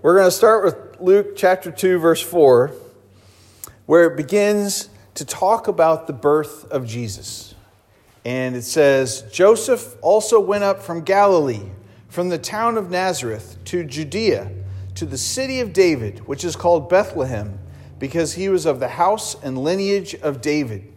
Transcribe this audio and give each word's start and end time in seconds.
We're 0.00 0.14
going 0.14 0.28
to 0.28 0.30
start 0.30 0.64
with 0.64 1.00
Luke 1.00 1.34
chapter 1.34 1.72
2, 1.72 1.98
verse 1.98 2.22
4, 2.22 2.70
where 3.86 4.04
it 4.04 4.16
begins 4.16 4.90
to 5.14 5.24
talk 5.24 5.66
about 5.66 6.06
the 6.06 6.12
birth 6.12 6.70
of 6.70 6.86
Jesus. 6.86 7.56
And 8.24 8.54
it 8.54 8.62
says 8.62 9.22
Joseph 9.32 9.96
also 10.00 10.38
went 10.38 10.62
up 10.62 10.82
from 10.82 11.00
Galilee, 11.02 11.70
from 12.08 12.28
the 12.28 12.38
town 12.38 12.78
of 12.78 12.90
Nazareth, 12.90 13.56
to 13.64 13.82
Judea, 13.82 14.52
to 14.94 15.04
the 15.04 15.18
city 15.18 15.58
of 15.58 15.72
David, 15.72 16.28
which 16.28 16.44
is 16.44 16.54
called 16.54 16.88
Bethlehem, 16.88 17.58
because 17.98 18.34
he 18.34 18.48
was 18.48 18.66
of 18.66 18.78
the 18.78 18.90
house 18.90 19.34
and 19.42 19.58
lineage 19.58 20.14
of 20.14 20.40
David, 20.40 20.92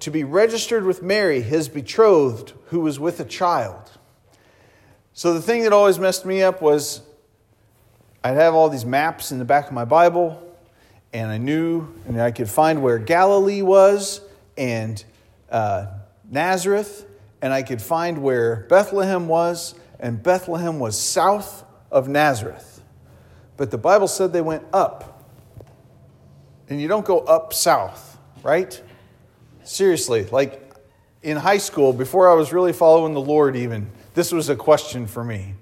to 0.00 0.10
be 0.10 0.24
registered 0.24 0.86
with 0.86 1.02
Mary, 1.02 1.42
his 1.42 1.68
betrothed, 1.68 2.54
who 2.68 2.80
was 2.80 2.98
with 2.98 3.20
a 3.20 3.26
child. 3.26 3.90
So 5.12 5.34
the 5.34 5.42
thing 5.42 5.64
that 5.64 5.74
always 5.74 5.98
messed 5.98 6.24
me 6.24 6.42
up 6.42 6.62
was 6.62 7.02
I'd 8.26 8.38
have 8.38 8.56
all 8.56 8.68
these 8.68 8.84
maps 8.84 9.30
in 9.30 9.38
the 9.38 9.44
back 9.44 9.68
of 9.68 9.72
my 9.72 9.84
Bible, 9.84 10.42
and 11.12 11.30
I 11.30 11.38
knew 11.38 11.86
and 12.08 12.20
I 12.20 12.32
could 12.32 12.50
find 12.50 12.82
where 12.82 12.98
Galilee 12.98 13.62
was 13.62 14.20
and 14.58 15.04
uh, 15.48 15.86
Nazareth, 16.28 17.06
and 17.40 17.52
I 17.52 17.62
could 17.62 17.80
find 17.80 18.24
where 18.24 18.66
Bethlehem 18.68 19.28
was, 19.28 19.76
and 20.00 20.20
Bethlehem 20.20 20.80
was 20.80 21.00
south 21.00 21.64
of 21.92 22.08
Nazareth. 22.08 22.82
But 23.56 23.70
the 23.70 23.78
Bible 23.78 24.08
said 24.08 24.32
they 24.32 24.40
went 24.40 24.64
up. 24.72 25.24
And 26.68 26.82
you 26.82 26.88
don't 26.88 27.06
go 27.06 27.20
up 27.20 27.54
south, 27.54 28.18
right? 28.42 28.82
Seriously, 29.62 30.24
like 30.32 30.74
in 31.22 31.36
high 31.36 31.58
school, 31.58 31.92
before 31.92 32.28
I 32.28 32.34
was 32.34 32.52
really 32.52 32.72
following 32.72 33.14
the 33.14 33.20
Lord, 33.20 33.54
even, 33.54 33.88
this 34.14 34.32
was 34.32 34.48
a 34.48 34.56
question 34.56 35.06
for 35.06 35.22
me. 35.22 35.54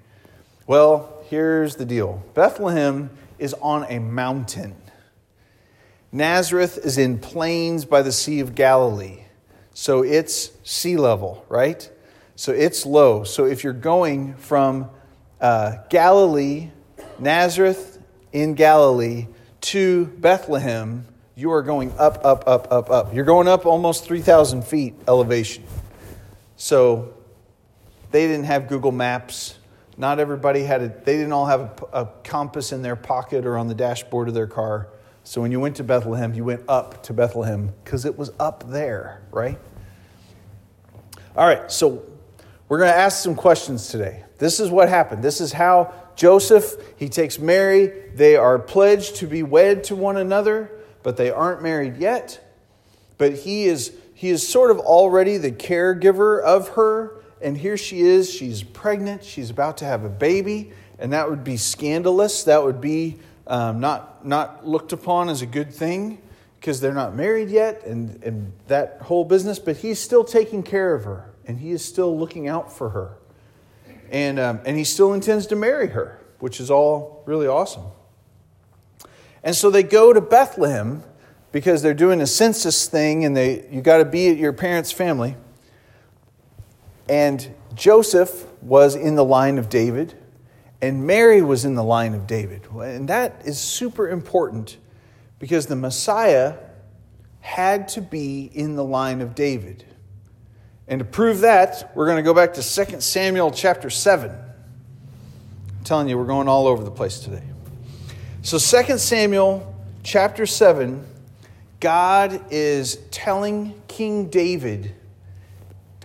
Well, 0.65 1.14
here's 1.35 1.75
the 1.75 1.85
deal 1.85 2.23
Bethlehem 2.33 3.09
is 3.37 3.53
on 3.55 3.85
a 3.89 3.99
mountain, 3.99 4.73
Nazareth 6.09 6.77
is 6.77 6.97
in 6.97 7.19
plains 7.19 7.83
by 7.83 8.01
the 8.01 8.11
Sea 8.13 8.39
of 8.39 8.55
Galilee. 8.55 9.19
So 9.73 10.01
it's 10.01 10.51
sea 10.63 10.95
level, 10.95 11.45
right? 11.49 11.91
So 12.37 12.53
it's 12.53 12.85
low. 12.85 13.25
So 13.25 13.43
if 13.43 13.65
you're 13.65 13.73
going 13.73 14.35
from 14.35 14.89
uh, 15.41 15.79
Galilee, 15.89 16.69
Nazareth 17.19 17.99
in 18.31 18.53
Galilee, 18.53 19.27
to 19.59 20.05
Bethlehem, 20.05 21.05
you 21.35 21.51
are 21.51 21.63
going 21.63 21.91
up, 21.97 22.23
up, 22.23 22.45
up, 22.47 22.71
up, 22.71 22.89
up. 22.89 23.13
You're 23.13 23.25
going 23.25 23.49
up 23.49 23.65
almost 23.65 24.05
3,000 24.05 24.63
feet 24.63 24.93
elevation. 25.05 25.65
So 26.55 27.13
they 28.11 28.25
didn't 28.25 28.45
have 28.45 28.69
Google 28.69 28.93
Maps. 28.93 29.55
Not 29.97 30.19
everybody 30.19 30.63
had 30.63 30.81
a, 30.81 30.87
they 30.89 31.17
didn't 31.17 31.31
all 31.31 31.45
have 31.45 31.83
a, 31.93 32.01
a, 32.01 32.05
compass 32.23 32.71
in 32.71 32.81
their 32.81 32.95
pocket 32.95 33.45
or 33.45 33.57
on 33.57 33.67
the 33.67 33.75
dashboard 33.75 34.27
of 34.27 34.33
their 34.33 34.47
car. 34.47 34.89
So 35.23 35.41
when 35.41 35.51
you 35.51 35.59
went 35.59 35.77
to 35.77 35.83
Bethlehem, 35.83 36.33
you 36.33 36.43
went 36.43 36.63
up 36.67 37.03
to 37.03 37.13
Bethlehem 37.13 37.73
because 37.83 38.05
it 38.05 38.17
was 38.17 38.31
up 38.39 38.69
there, 38.69 39.21
right? 39.31 39.57
All 41.35 41.47
right, 41.47 41.71
so 41.71 42.03
we're 42.67 42.79
going 42.79 42.91
to 42.91 42.97
ask 42.97 43.23
some 43.23 43.35
questions 43.35 43.87
today. 43.87 44.23
This 44.37 44.59
is 44.59 44.69
what 44.69 44.89
happened. 44.89 45.23
This 45.23 45.39
is 45.39 45.53
how 45.53 45.93
Joseph, 46.15 46.75
he 46.97 47.09
takes 47.09 47.39
Mary. 47.39 48.09
They 48.15 48.35
are 48.35 48.59
pledged 48.59 49.17
to 49.17 49.27
be 49.27 49.43
wed 49.43 49.85
to 49.85 49.95
one 49.95 50.17
another, 50.17 50.71
but 51.03 51.17
they 51.17 51.29
aren't 51.29 51.61
married 51.61 51.97
yet. 51.97 52.41
But 53.17 53.33
he 53.33 53.65
is 53.65 53.95
he 54.13 54.29
is 54.29 54.47
sort 54.47 54.71
of 54.71 54.79
already 54.79 55.37
the 55.37 55.51
caregiver 55.51 56.41
of 56.41 56.69
her 56.69 57.21
and 57.41 57.57
here 57.57 57.77
she 57.77 58.01
is, 58.01 58.29
she's 58.29 58.63
pregnant, 58.63 59.23
she's 59.23 59.49
about 59.49 59.77
to 59.77 59.85
have 59.85 60.03
a 60.03 60.09
baby, 60.09 60.71
and 60.99 61.13
that 61.13 61.29
would 61.29 61.43
be 61.43 61.57
scandalous. 61.57 62.43
That 62.43 62.63
would 62.63 62.79
be 62.79 63.17
um, 63.47 63.79
not, 63.79 64.25
not 64.25 64.65
looked 64.65 64.93
upon 64.93 65.29
as 65.29 65.41
a 65.41 65.45
good 65.45 65.73
thing 65.73 66.21
because 66.59 66.81
they're 66.81 66.93
not 66.93 67.15
married 67.15 67.49
yet 67.49 67.85
and, 67.85 68.23
and 68.23 68.51
that 68.67 68.97
whole 69.01 69.25
business, 69.25 69.59
but 69.59 69.77
he's 69.77 69.99
still 69.99 70.23
taking 70.23 70.63
care 70.63 70.95
of 70.95 71.03
her 71.03 71.29
and 71.45 71.59
he 71.59 71.71
is 71.71 71.85
still 71.85 72.17
looking 72.17 72.47
out 72.47 72.71
for 72.71 72.89
her. 72.89 73.17
And, 74.09 74.39
um, 74.39 74.61
and 74.65 74.77
he 74.77 74.83
still 74.83 75.13
intends 75.13 75.47
to 75.47 75.55
marry 75.55 75.87
her, 75.89 76.19
which 76.39 76.59
is 76.59 76.71
all 76.71 77.23
really 77.25 77.47
awesome. 77.47 77.83
And 79.43 79.55
so 79.55 79.69
they 79.69 79.83
go 79.83 80.11
to 80.11 80.21
Bethlehem 80.21 81.03
because 81.51 81.83
they're 81.83 81.93
doing 81.93 82.19
a 82.21 82.27
census 82.27 82.87
thing 82.87 83.25
and 83.25 83.37
they, 83.37 83.67
you 83.69 83.81
got 83.81 83.97
to 83.97 84.05
be 84.05 84.29
at 84.29 84.37
your 84.37 84.53
parents' 84.53 84.91
family. 84.91 85.35
And 87.07 87.53
Joseph 87.75 88.45
was 88.61 88.95
in 88.95 89.15
the 89.15 89.23
line 89.23 89.57
of 89.57 89.69
David, 89.69 90.15
and 90.81 91.05
Mary 91.05 91.41
was 91.41 91.65
in 91.65 91.75
the 91.75 91.83
line 91.83 92.13
of 92.13 92.27
David. 92.27 92.67
And 92.71 93.07
that 93.09 93.41
is 93.45 93.59
super 93.59 94.09
important 94.09 94.77
because 95.39 95.67
the 95.67 95.75
Messiah 95.75 96.55
had 97.41 97.87
to 97.89 98.01
be 98.01 98.49
in 98.53 98.75
the 98.75 98.83
line 98.83 99.21
of 99.21 99.35
David. 99.35 99.85
And 100.87 100.99
to 100.99 101.05
prove 101.05 101.41
that, 101.41 101.91
we're 101.95 102.05
going 102.05 102.17
to 102.17 102.23
go 102.23 102.33
back 102.33 102.53
to 102.55 102.85
2 102.85 103.01
Samuel 103.01 103.51
chapter 103.51 103.89
7. 103.89 104.31
I'm 104.31 105.83
telling 105.83 106.07
you, 106.07 106.17
we're 106.17 106.25
going 106.25 106.47
all 106.47 106.67
over 106.67 106.83
the 106.83 106.91
place 106.91 107.19
today. 107.19 107.43
So 108.41 108.57
2 108.57 108.97
Samuel 108.97 109.75
chapter 110.03 110.45
7, 110.45 111.05
God 111.79 112.41
is 112.51 112.97
telling 113.11 113.79
King 113.87 114.29
David 114.29 114.95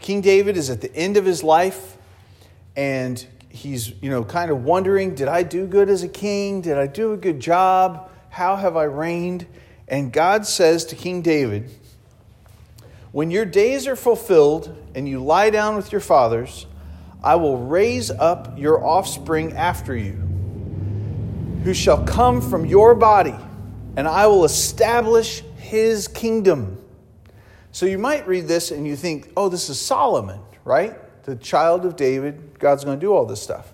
King 0.01 0.21
David 0.21 0.57
is 0.57 0.71
at 0.71 0.81
the 0.81 0.95
end 0.95 1.17
of 1.17 1.25
his 1.25 1.43
life 1.43 1.97
and 2.75 3.25
he's, 3.49 3.93
you 4.01 4.11
know, 4.11 4.25
kind 4.25 4.51
of 4.51 4.65
wondering, 4.65 5.15
did 5.15 5.29
I 5.29 5.43
do 5.43 5.67
good 5.67 5.91
as 5.91 6.03
a 6.03 6.09
king? 6.09 6.61
Did 6.63 6.79
I 6.79 6.87
do 6.87 7.13
a 7.13 7.17
good 7.17 7.41
job? 7.41 8.11
How 8.31 8.57
have 8.57 8.77
I 8.77 8.85
reigned? 8.85 9.47
And 9.89 10.13
God 10.13 10.47
says 10.47 10.85
to 10.87 10.97
King 10.97 11.21
David, 11.21 11.71
When 13.13 13.31
your 13.31 13.45
days 13.45 13.87
are 13.87 13.97
fulfilled 13.97 14.77
and 14.95 15.09
you 15.09 15.23
lie 15.23 15.51
down 15.51 15.77
with 15.77 15.93
your 15.93 16.01
fathers, 16.01 16.67
I 17.23 17.35
will 17.35 17.59
raise 17.59 18.11
up 18.11 18.59
your 18.59 18.85
offspring 18.85 19.53
after 19.53 19.95
you, 19.95 20.13
who 21.65 21.75
shall 21.75 22.05
come 22.05 22.41
from 22.41 22.65
your 22.65 22.95
body, 22.95 23.35
and 23.97 24.09
I 24.09 24.29
will 24.29 24.45
establish 24.45 25.43
his 25.59 26.09
kingdom. 26.09 26.80
So 27.73 27.87
you 27.87 27.99
might 27.99 28.27
read 28.27 28.49
this 28.49 28.71
and 28.71 28.87
you 28.87 28.97
think, 28.97 29.33
oh, 29.37 29.49
this 29.49 29.69
is 29.69 29.81
Solomon, 29.81 30.41
right? 30.65 30.97
The 31.25 31.37
child 31.37 31.87
of 31.87 31.97
David. 31.97 32.59
God's 32.59 32.85
going 32.85 32.99
to 32.99 33.01
do 33.01 33.13
all 33.13 33.27
this 33.27 33.43
stuff. 33.43 33.73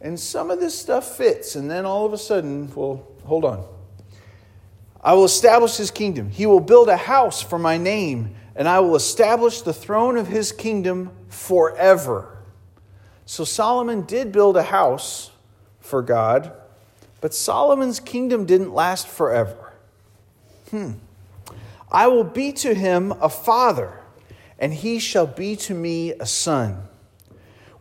And 0.00 0.18
some 0.18 0.50
of 0.50 0.58
this 0.58 0.76
stuff 0.76 1.16
fits. 1.16 1.54
And 1.54 1.70
then 1.70 1.86
all 1.86 2.04
of 2.04 2.12
a 2.12 2.18
sudden, 2.18 2.72
well, 2.74 3.06
hold 3.24 3.44
on. 3.44 3.64
I 5.02 5.14
will 5.14 5.24
establish 5.24 5.76
his 5.76 5.90
kingdom. 5.90 6.30
He 6.30 6.46
will 6.46 6.60
build 6.60 6.88
a 6.88 6.96
house 6.96 7.42
for 7.42 7.58
my 7.58 7.76
name, 7.76 8.34
and 8.54 8.68
I 8.68 8.80
will 8.80 8.94
establish 8.94 9.62
the 9.62 9.72
throne 9.72 10.16
of 10.16 10.28
his 10.28 10.52
kingdom 10.52 11.10
forever. 11.28 12.38
So 13.26 13.44
Solomon 13.44 14.02
did 14.02 14.30
build 14.30 14.56
a 14.56 14.62
house 14.62 15.32
for 15.80 16.02
God, 16.02 16.52
but 17.20 17.34
Solomon's 17.34 17.98
kingdom 17.98 18.46
didn't 18.46 18.72
last 18.72 19.08
forever. 19.08 19.72
Hmm. 20.70 20.92
I 21.92 22.06
will 22.06 22.24
be 22.24 22.52
to 22.52 22.74
him 22.74 23.12
a 23.20 23.28
father, 23.28 24.00
and 24.58 24.72
he 24.72 24.98
shall 24.98 25.26
be 25.26 25.56
to 25.56 25.74
me 25.74 26.12
a 26.12 26.24
son. 26.24 26.88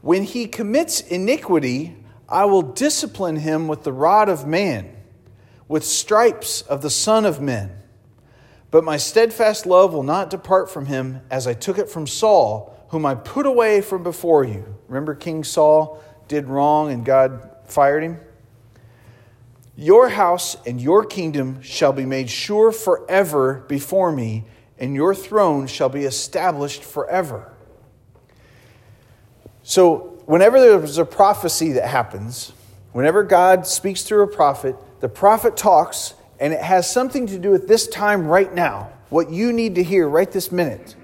When 0.02 0.24
he 0.24 0.48
commits 0.48 1.00
iniquity, 1.00 1.96
I 2.28 2.46
will 2.46 2.62
discipline 2.62 3.38
him 3.38 3.70
with 3.70 3.84
the 3.84 3.94
rod 3.94 4.28
of 4.28 4.46
man, 4.46 4.94
with 5.70 5.86
stripes 5.86 6.62
of 6.62 6.82
the 6.82 6.90
Son 6.90 7.26
of 7.26 7.40
men. 7.40 7.72
But 8.70 8.84
my 8.84 8.98
steadfast 8.98 9.66
love 9.66 9.94
will 9.94 10.04
not 10.04 10.30
depart 10.30 10.70
from 10.70 10.88
him 10.88 11.22
as 11.30 11.48
I 11.48 11.54
took 11.54 11.78
it 11.78 11.90
from 11.90 12.08
Saul, 12.08 12.76
whom 12.90 13.06
I 13.06 13.16
put 13.16 13.46
away 13.46 13.80
from 13.82 14.04
before 14.04 14.44
you. 14.44 14.76
Remember, 14.88 15.16
King 15.16 15.44
Saul 15.46 16.02
did 16.28 16.48
wrong 16.48 16.92
and 16.92 17.06
God 17.06 17.50
fired 17.66 18.04
him? 18.04 18.20
Your 19.82 20.10
house 20.10 20.56
and 20.68 20.80
your 20.80 21.04
kingdom 21.04 21.60
shall 21.64 21.92
be 21.92 22.06
made 22.06 22.30
sure 22.30 22.72
forever 22.72 23.66
before 23.68 24.12
me, 24.12 24.44
and 24.78 24.94
your 24.94 25.16
throne 25.16 25.66
shall 25.66 25.90
be 25.90 26.04
established 26.04 26.84
forever. 26.84 27.52
So, 29.64 30.22
whenever 30.28 30.60
there's 30.60 31.00
a 31.00 31.04
prophecy 31.04 31.72
that 31.72 31.88
happens, 31.88 32.54
whenever 32.92 33.24
God 33.24 33.66
speaks 33.66 34.04
through 34.04 34.22
a 34.22 34.28
prophet, 34.28 34.76
the 35.00 35.10
prophet 35.10 35.58
talks, 35.58 36.14
and 36.40 36.54
it 36.54 36.62
has 36.62 36.88
something 36.88 37.26
to 37.26 37.40
do 37.40 37.50
with 37.50 37.68
this 37.68 37.88
time 37.88 38.28
right 38.28 38.54
now, 38.54 38.92
what 39.10 39.32
you 39.32 39.52
need 39.52 39.74
to 39.74 39.84
hear 39.84 40.08
right 40.08 40.32
this 40.32 40.52
minute. 40.52 40.96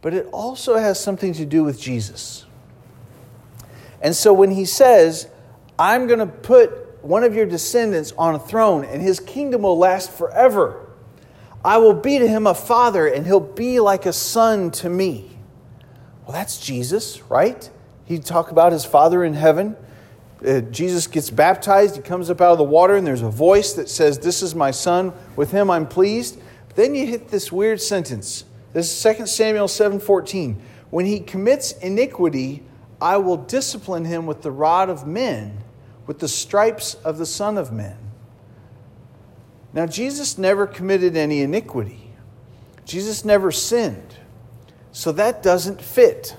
But 0.00 0.14
it 0.14 0.26
also 0.32 0.78
has 0.78 0.98
something 0.98 1.34
to 1.34 1.44
do 1.44 1.62
with 1.64 1.78
Jesus. 1.78 2.46
And 4.00 4.16
so 4.16 4.32
when 4.32 4.52
he 4.52 4.64
says, 4.64 5.28
I'm 5.78 6.06
going 6.06 6.20
to 6.20 6.26
put 6.26 6.85
one 7.02 7.24
of 7.24 7.34
your 7.34 7.46
descendants 7.46 8.12
on 8.18 8.34
a 8.34 8.38
throne, 8.38 8.84
and 8.84 9.00
his 9.02 9.20
kingdom 9.20 9.62
will 9.62 9.78
last 9.78 10.10
forever. 10.10 10.88
I 11.64 11.78
will 11.78 11.94
be 11.94 12.18
to 12.18 12.28
him 12.28 12.46
a 12.46 12.54
father, 12.54 13.06
and 13.06 13.26
he'll 13.26 13.40
be 13.40 13.80
like 13.80 14.06
a 14.06 14.12
son 14.12 14.70
to 14.72 14.88
me. 14.88 15.36
Well, 16.24 16.32
that's 16.32 16.58
Jesus, 16.58 17.22
right? 17.30 17.68
He 18.04 18.18
talked 18.18 18.52
about 18.52 18.72
his 18.72 18.84
father 18.84 19.24
in 19.24 19.34
heaven. 19.34 19.76
uh, 20.46 20.60
Jesus 20.60 21.06
gets 21.06 21.30
baptized, 21.30 21.96
he 21.96 22.02
comes 22.02 22.30
up 22.30 22.40
out 22.40 22.52
of 22.52 22.58
the 22.58 22.64
water, 22.64 22.94
and 22.96 23.06
there's 23.06 23.22
a 23.22 23.30
voice 23.30 23.72
that 23.72 23.88
says, 23.88 24.18
This 24.18 24.42
is 24.42 24.54
my 24.54 24.70
son, 24.70 25.12
with 25.34 25.50
him 25.50 25.70
I'm 25.70 25.86
pleased. 25.86 26.38
But 26.68 26.76
then 26.76 26.94
you 26.94 27.06
hit 27.06 27.28
this 27.28 27.50
weird 27.50 27.80
sentence. 27.80 28.44
This 28.72 28.92
is 28.92 29.16
2 29.16 29.26
Samuel 29.26 29.68
7:14. 29.68 30.56
When 30.90 31.06
he 31.06 31.20
commits 31.20 31.72
iniquity, 31.72 32.62
I 33.00 33.16
will 33.16 33.38
discipline 33.38 34.04
him 34.04 34.26
with 34.26 34.42
the 34.42 34.50
rod 34.50 34.88
of 34.88 35.06
men, 35.06 35.58
with 36.06 36.18
the 36.18 36.28
stripes 36.28 36.94
of 36.94 37.18
the 37.18 37.26
Son 37.26 37.58
of 37.58 37.72
Man. 37.72 37.98
Now, 39.72 39.86
Jesus 39.86 40.38
never 40.38 40.66
committed 40.66 41.16
any 41.16 41.40
iniquity. 41.42 42.10
Jesus 42.84 43.24
never 43.24 43.52
sinned. 43.52 44.16
So 44.92 45.12
that 45.12 45.42
doesn't 45.42 45.82
fit. 45.82 46.36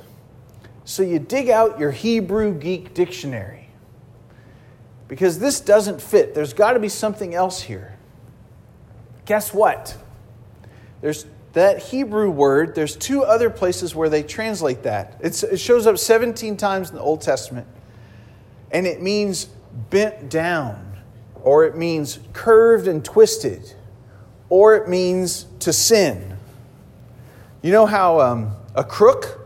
So 0.85 1.03
you 1.03 1.19
dig 1.19 1.49
out 1.49 1.79
your 1.79 1.91
Hebrew 1.91 2.53
Greek 2.53 2.93
Dictionary 2.93 3.69
because 5.07 5.39
this 5.39 5.59
doesn't 5.59 6.01
fit. 6.01 6.33
There's 6.33 6.53
got 6.53 6.73
to 6.73 6.79
be 6.79 6.89
something 6.89 7.35
else 7.35 7.61
here. 7.61 7.97
Guess 9.25 9.53
what? 9.53 9.95
There's 11.01 11.25
that 11.53 11.79
Hebrew 11.79 12.29
word, 12.29 12.75
there's 12.75 12.95
two 12.95 13.23
other 13.23 13.49
places 13.49 13.95
where 13.95 14.09
they 14.09 14.21
translate 14.21 14.83
that. 14.83 15.19
It's, 15.21 15.43
it 15.43 15.59
shows 15.59 15.87
up 15.87 15.97
17 15.97 16.55
times 16.55 16.89
in 16.89 16.95
the 16.95 17.01
Old 17.01 17.21
Testament, 17.21 17.67
and 18.71 18.85
it 18.85 19.01
means 19.01 19.47
bent 19.89 20.29
down, 20.29 20.97
or 21.43 21.65
it 21.65 21.75
means 21.75 22.19
curved 22.33 22.87
and 22.87 23.03
twisted, 23.03 23.73
or 24.49 24.75
it 24.75 24.87
means 24.87 25.45
to 25.59 25.71
sin. 25.71 26.37
You 27.61 27.71
know 27.71 27.85
how 27.85 28.19
um, 28.19 28.55
a 28.75 28.83
crook, 28.83 29.39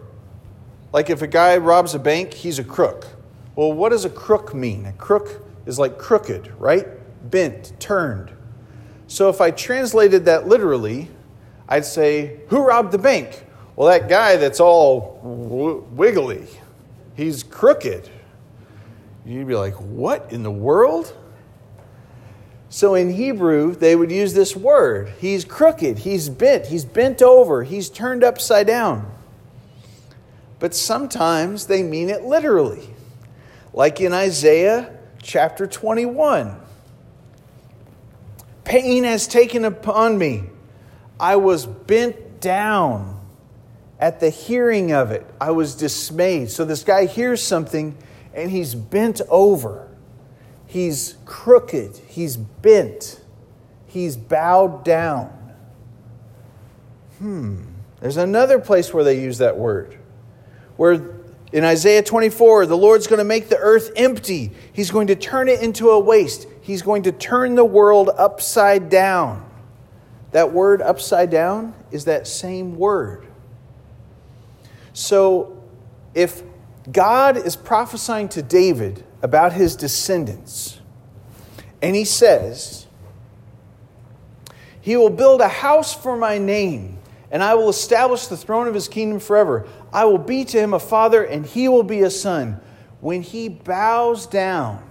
like 0.93 1.09
if 1.09 1.21
a 1.21 1.27
guy 1.27 1.57
robs 1.57 1.95
a 1.95 1.99
bank, 1.99 2.33
he's 2.33 2.59
a 2.59 2.63
crook. 2.63 3.07
Well, 3.55 3.73
what 3.73 3.89
does 3.89 4.05
a 4.05 4.09
crook 4.09 4.53
mean? 4.53 4.85
A 4.85 4.93
crook 4.93 5.41
is 5.65 5.77
like 5.79 5.97
crooked, 5.97 6.51
right? 6.59 6.87
Bent, 7.29 7.73
turned. 7.79 8.31
So 9.07 9.29
if 9.29 9.41
I 9.41 9.51
translated 9.51 10.25
that 10.25 10.47
literally, 10.47 11.09
I'd 11.67 11.85
say, 11.85 12.39
Who 12.47 12.65
robbed 12.65 12.91
the 12.91 12.97
bank? 12.97 13.45
Well, 13.75 13.89
that 13.89 14.09
guy 14.09 14.35
that's 14.35 14.59
all 14.59 15.19
wiggly, 15.91 16.47
he's 17.15 17.43
crooked. 17.43 18.09
You'd 19.25 19.47
be 19.47 19.55
like, 19.55 19.75
What 19.75 20.31
in 20.31 20.43
the 20.43 20.51
world? 20.51 21.13
So 22.69 22.95
in 22.95 23.09
Hebrew, 23.09 23.75
they 23.75 23.97
would 23.97 24.11
use 24.11 24.33
this 24.33 24.55
word. 24.55 25.11
He's 25.19 25.43
crooked, 25.43 25.99
he's 25.99 26.29
bent, 26.29 26.67
he's 26.67 26.85
bent 26.85 27.21
over, 27.21 27.63
he's 27.63 27.89
turned 27.89 28.23
upside 28.23 28.65
down. 28.65 29.11
But 30.57 30.73
sometimes 30.73 31.67
they 31.67 31.83
mean 31.83 32.09
it 32.09 32.23
literally, 32.23 32.87
like 33.73 33.99
in 33.99 34.13
Isaiah 34.13 34.97
chapter 35.21 35.67
21. 35.67 36.55
Pain 38.63 39.03
has 39.03 39.27
taken 39.27 39.65
upon 39.65 40.17
me. 40.17 40.43
I 41.19 41.35
was 41.35 41.65
bent 41.65 42.39
down 42.39 43.19
at 43.99 44.21
the 44.21 44.29
hearing 44.29 44.93
of 44.93 45.11
it. 45.11 45.25
I 45.41 45.51
was 45.51 45.75
dismayed. 45.75 46.49
So 46.51 46.63
this 46.63 46.83
guy 46.83 47.05
hears 47.05 47.43
something 47.43 47.97
and 48.33 48.51
he's 48.51 48.75
bent 48.75 49.21
over. 49.29 49.87
He's 50.65 51.17
crooked. 51.25 51.97
He's 52.07 52.37
bent. 52.37 53.21
He's 53.87 54.15
bowed 54.15 54.85
down. 54.85 55.37
Hmm. 57.17 57.63
There's 57.99 58.17
another 58.17 58.59
place 58.59 58.93
where 58.93 59.03
they 59.03 59.21
use 59.21 59.37
that 59.39 59.57
word. 59.57 59.97
Where 60.77 61.21
in 61.51 61.65
Isaiah 61.65 62.01
24, 62.01 62.65
the 62.65 62.77
Lord's 62.77 63.07
going 63.07 63.19
to 63.19 63.25
make 63.25 63.49
the 63.49 63.57
earth 63.57 63.91
empty. 63.95 64.51
He's 64.71 64.89
going 64.89 65.07
to 65.07 65.15
turn 65.15 65.49
it 65.49 65.61
into 65.61 65.89
a 65.89 65.99
waste. 65.99 66.47
He's 66.61 66.81
going 66.81 67.03
to 67.03 67.11
turn 67.11 67.55
the 67.55 67.65
world 67.65 68.09
upside 68.17 68.89
down. 68.89 69.47
That 70.31 70.53
word 70.53 70.81
upside 70.81 71.29
down 71.29 71.73
is 71.91 72.05
that 72.05 72.25
same 72.25 72.77
word. 72.77 73.27
So 74.93 75.61
if 76.13 76.43
God 76.89 77.37
is 77.37 77.55
prophesying 77.55 78.29
to 78.29 78.41
David 78.41 79.03
about 79.21 79.53
his 79.53 79.75
descendants, 79.75 80.79
and 81.81 81.95
he 81.95 82.05
says, 82.05 82.87
He 84.79 84.97
will 84.97 85.09
build 85.09 85.41
a 85.41 85.47
house 85.47 85.93
for 85.93 86.17
my 86.17 86.37
name, 86.37 86.97
and 87.29 87.43
I 87.43 87.53
will 87.53 87.69
establish 87.69 88.27
the 88.27 88.37
throne 88.37 88.67
of 88.67 88.73
his 88.73 88.87
kingdom 88.87 89.19
forever. 89.19 89.67
I 89.93 90.05
will 90.05 90.17
be 90.17 90.43
to 90.45 90.59
him 90.59 90.73
a 90.73 90.79
father, 90.79 91.23
and 91.23 91.45
he 91.45 91.67
will 91.67 91.83
be 91.83 92.01
a 92.01 92.09
son. 92.09 92.59
When 92.99 93.21
he 93.21 93.49
bows 93.49 94.25
down, 94.25 94.83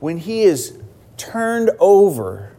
when 0.00 0.18
he 0.18 0.42
is 0.42 0.78
turned 1.16 1.70
over, 1.78 2.54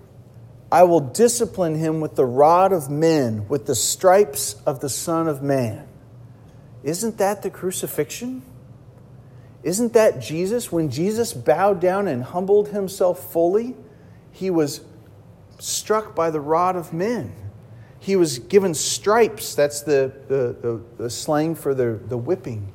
I 0.72 0.84
will 0.84 1.00
discipline 1.00 1.76
him 1.76 2.02
with 2.02 2.16
the 2.16 2.26
rod 2.26 2.74
of 2.74 2.90
men, 2.90 3.48
with 3.48 3.66
the 3.66 3.76
stripes 3.76 4.56
of 4.66 4.80
the 4.80 4.90
Son 4.90 5.28
of 5.28 5.42
Man. 5.42 5.88
Isn't 6.86 7.18
that 7.18 7.42
the 7.42 7.50
crucifixion? 7.50 8.44
Isn't 9.64 9.94
that 9.94 10.22
Jesus? 10.22 10.72
When 10.72 10.92
Jesus 10.92 11.34
bowed 11.34 11.82
down 11.82 12.08
and 12.08 12.24
humbled 12.24 12.68
himself 12.68 13.34
fully, 13.34 13.76
he 14.32 14.52
was 14.52 14.82
struck 15.58 16.14
by 16.14 16.30
the 16.30 16.40
rod 16.40 16.76
of 16.76 16.94
men. 16.94 17.34
He 17.98 18.16
was 18.16 18.38
given 18.38 18.76
stripes. 18.76 19.56
That's 19.56 19.82
the, 19.82 20.14
the, 20.28 20.56
the, 20.62 20.82
the 20.98 21.10
slang 21.10 21.56
for 21.56 21.74
the, 21.74 22.00
the 22.06 22.18
whipping. 22.18 22.72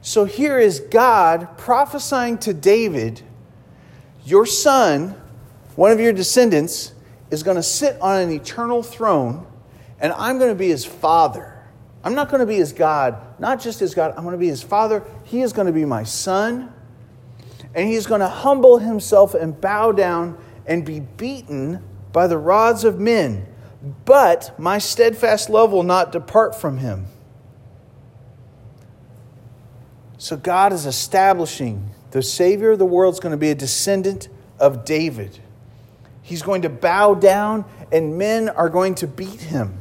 So 0.00 0.24
here 0.24 0.58
is 0.58 0.80
God 0.80 1.58
prophesying 1.58 2.38
to 2.38 2.54
David, 2.54 3.20
Your 4.24 4.46
son, 4.46 5.20
one 5.76 5.92
of 5.92 6.00
your 6.00 6.14
descendants, 6.14 6.94
is 7.30 7.42
going 7.42 7.56
to 7.56 7.62
sit 7.62 8.00
on 8.00 8.18
an 8.22 8.30
eternal 8.30 8.82
throne, 8.82 9.46
and 10.00 10.14
I'm 10.14 10.38
going 10.38 10.50
to 10.50 10.58
be 10.58 10.68
his 10.68 10.86
father. 10.86 11.57
I'm 12.04 12.14
not 12.14 12.30
going 12.30 12.40
to 12.40 12.46
be 12.46 12.56
his 12.56 12.72
God, 12.72 13.16
not 13.40 13.60
just 13.60 13.80
his 13.80 13.94
God, 13.94 14.14
I'm 14.16 14.22
going 14.22 14.32
to 14.32 14.38
be 14.38 14.48
his 14.48 14.62
father. 14.62 15.04
He 15.24 15.42
is 15.42 15.52
going 15.52 15.66
to 15.66 15.72
be 15.72 15.84
my 15.84 16.04
son, 16.04 16.72
and 17.74 17.88
he's 17.88 18.06
going 18.06 18.20
to 18.20 18.28
humble 18.28 18.78
himself 18.78 19.34
and 19.34 19.60
bow 19.60 19.92
down 19.92 20.38
and 20.66 20.84
be 20.84 21.00
beaten 21.00 21.82
by 22.12 22.26
the 22.26 22.38
rods 22.38 22.84
of 22.84 23.00
men. 23.00 23.46
But 24.04 24.58
my 24.58 24.78
steadfast 24.78 25.50
love 25.50 25.72
will 25.72 25.82
not 25.82 26.12
depart 26.12 26.60
from 26.60 26.78
him. 26.78 27.06
So 30.18 30.36
God 30.36 30.72
is 30.72 30.84
establishing 30.86 31.90
the 32.10 32.22
Savior 32.22 32.72
of 32.72 32.78
the 32.78 32.86
world 32.86 33.14
is 33.14 33.20
going 33.20 33.32
to 33.32 33.38
be 33.38 33.50
a 33.50 33.54
descendant 33.54 34.28
of 34.58 34.84
David. 34.84 35.38
He's 36.22 36.42
going 36.42 36.62
to 36.62 36.68
bow 36.68 37.14
down, 37.14 37.64
and 37.92 38.18
men 38.18 38.48
are 38.48 38.68
going 38.68 38.94
to 38.96 39.06
beat 39.06 39.40
him. 39.40 39.77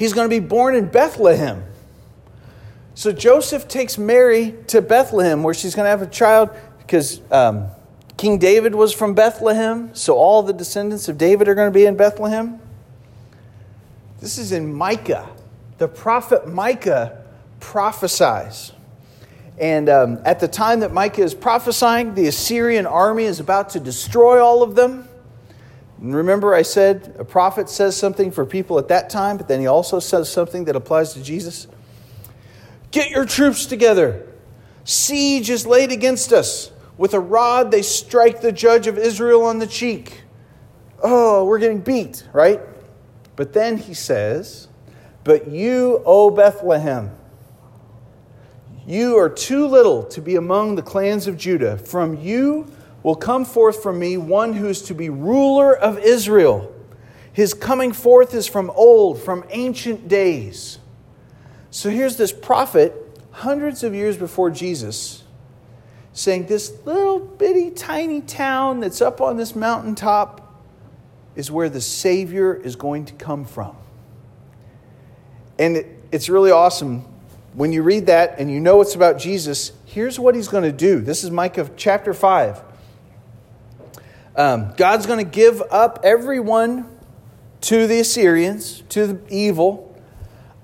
He's 0.00 0.14
going 0.14 0.24
to 0.24 0.30
be 0.30 0.40
born 0.40 0.74
in 0.74 0.86
Bethlehem. 0.86 1.62
So 2.94 3.12
Joseph 3.12 3.68
takes 3.68 3.98
Mary 3.98 4.54
to 4.68 4.80
Bethlehem, 4.80 5.42
where 5.42 5.52
she's 5.52 5.74
going 5.74 5.84
to 5.84 5.90
have 5.90 6.00
a 6.00 6.06
child, 6.06 6.48
because 6.78 7.20
um, 7.30 7.66
King 8.16 8.38
David 8.38 8.74
was 8.74 8.94
from 8.94 9.12
Bethlehem. 9.12 9.94
So 9.94 10.14
all 10.14 10.42
the 10.42 10.54
descendants 10.54 11.10
of 11.10 11.18
David 11.18 11.48
are 11.48 11.54
going 11.54 11.70
to 11.70 11.78
be 11.78 11.84
in 11.84 11.98
Bethlehem. 11.98 12.58
This 14.20 14.38
is 14.38 14.52
in 14.52 14.72
Micah. 14.72 15.28
The 15.76 15.86
prophet 15.86 16.48
Micah 16.48 17.22
prophesies. 17.60 18.72
And 19.58 19.90
um, 19.90 20.22
at 20.24 20.40
the 20.40 20.48
time 20.48 20.80
that 20.80 20.94
Micah 20.94 21.24
is 21.24 21.34
prophesying, 21.34 22.14
the 22.14 22.26
Assyrian 22.26 22.86
army 22.86 23.24
is 23.24 23.38
about 23.38 23.68
to 23.70 23.80
destroy 23.80 24.42
all 24.42 24.62
of 24.62 24.76
them. 24.76 25.09
And 26.00 26.14
remember, 26.14 26.54
I 26.54 26.62
said 26.62 27.14
a 27.18 27.24
prophet 27.24 27.68
says 27.68 27.96
something 27.96 28.30
for 28.30 28.46
people 28.46 28.78
at 28.78 28.88
that 28.88 29.10
time, 29.10 29.36
but 29.36 29.48
then 29.48 29.60
he 29.60 29.66
also 29.66 29.98
says 29.98 30.30
something 30.30 30.64
that 30.64 30.76
applies 30.76 31.12
to 31.12 31.22
Jesus. 31.22 31.66
Get 32.90 33.10
your 33.10 33.26
troops 33.26 33.66
together. 33.66 34.26
Siege 34.84 35.50
is 35.50 35.66
laid 35.66 35.92
against 35.92 36.32
us. 36.32 36.72
With 36.96 37.14
a 37.14 37.20
rod, 37.20 37.70
they 37.70 37.82
strike 37.82 38.40
the 38.40 38.52
judge 38.52 38.86
of 38.86 38.98
Israel 38.98 39.44
on 39.44 39.58
the 39.58 39.66
cheek. 39.66 40.22
Oh, 41.02 41.44
we're 41.44 41.58
getting 41.58 41.80
beat, 41.80 42.26
right? 42.32 42.60
But 43.36 43.52
then 43.52 43.76
he 43.76 43.94
says, 43.94 44.68
But 45.24 45.48
you, 45.48 46.02
O 46.04 46.30
Bethlehem, 46.30 47.10
you 48.86 49.18
are 49.18 49.28
too 49.28 49.66
little 49.66 50.02
to 50.04 50.20
be 50.20 50.36
among 50.36 50.74
the 50.74 50.82
clans 50.82 51.26
of 51.26 51.36
Judah. 51.36 51.78
From 51.78 52.18
you 52.18 52.66
will 53.02 53.14
come 53.14 53.44
forth 53.44 53.82
from 53.82 53.98
me 53.98 54.16
one 54.16 54.52
who 54.52 54.68
is 54.68 54.82
to 54.82 54.94
be 54.94 55.08
ruler 55.08 55.74
of 55.74 55.98
Israel. 55.98 56.74
His 57.32 57.54
coming 57.54 57.92
forth 57.92 58.34
is 58.34 58.46
from 58.46 58.70
old, 58.70 59.20
from 59.20 59.44
ancient 59.50 60.08
days. 60.08 60.78
So 61.70 61.88
here's 61.88 62.16
this 62.16 62.32
prophet, 62.32 62.94
hundreds 63.30 63.84
of 63.84 63.94
years 63.94 64.16
before 64.16 64.50
Jesus, 64.50 65.24
saying, 66.12 66.46
This 66.46 66.72
little 66.84 67.20
bitty 67.20 67.70
tiny 67.70 68.20
town 68.20 68.80
that's 68.80 69.00
up 69.00 69.20
on 69.20 69.36
this 69.36 69.54
mountaintop 69.54 70.46
is 71.36 71.50
where 71.50 71.68
the 71.68 71.80
Savior 71.80 72.54
is 72.54 72.76
going 72.76 73.04
to 73.06 73.14
come 73.14 73.44
from. 73.44 73.76
And 75.58 75.76
it, 75.76 75.86
it's 76.10 76.28
really 76.28 76.50
awesome 76.50 77.04
when 77.54 77.72
you 77.72 77.82
read 77.82 78.06
that 78.06 78.38
and 78.38 78.50
you 78.50 78.60
know 78.60 78.80
it's 78.80 78.94
about 78.94 79.18
Jesus, 79.18 79.72
here's 79.84 80.18
what 80.18 80.34
he's 80.34 80.48
going 80.48 80.64
to 80.64 80.72
do. 80.72 81.00
This 81.00 81.24
is 81.24 81.30
Micah 81.30 81.68
chapter 81.76 82.14
5. 82.14 82.62
Um, 84.36 84.72
God's 84.76 85.06
going 85.06 85.24
to 85.24 85.30
give 85.30 85.62
up 85.70 86.00
everyone 86.04 86.88
to 87.62 87.86
the 87.86 88.00
Assyrians, 88.00 88.82
to 88.90 89.06
the 89.06 89.20
evil, 89.28 89.86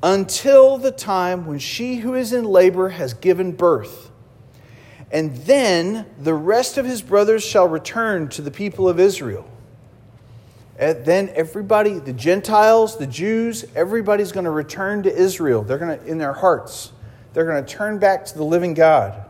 until 0.03 0.79
the 0.79 0.93
time 0.93 1.47
when 1.47 1.59
she 1.59 1.97
who 1.97 2.15
is 2.15 2.33
in 2.33 2.45
labor 2.45 2.91
has 2.91 3.13
given 3.15 3.53
birth. 3.53 4.11
And 5.11 5.37
then 5.39 6.07
the 6.19 6.35
rest 6.35 6.79
of 6.79 6.87
his 6.87 7.03
brothers 7.03 7.45
shall 7.45 7.69
return 7.69 8.29
to 8.31 8.43
the 8.43 8.51
people 8.51 8.89
of 8.89 8.99
Israel. 9.01 9.49
And 10.79 11.05
then 11.05 11.31
everybody, 11.35 11.99
the 11.99 12.13
Gentiles, 12.13 12.99
the 12.99 13.07
Jews, 13.07 13.65
everybody's 13.75 14.33
going 14.33 14.45
to 14.45 14.51
return 14.51 15.03
to 15.05 15.15
Israel. 15.15 15.63
They're 15.63 15.79
going 15.79 15.99
to, 15.99 16.07
in 16.07 16.19
their 16.19 16.35
hearts, 16.35 16.93
they're 17.33 17.47
going 17.47 17.65
to 17.65 17.71
turn 17.71 17.99
back 17.99 18.27
to 18.27 18.37
the 18.37 18.45
living 18.45 18.75
God. 18.75 19.26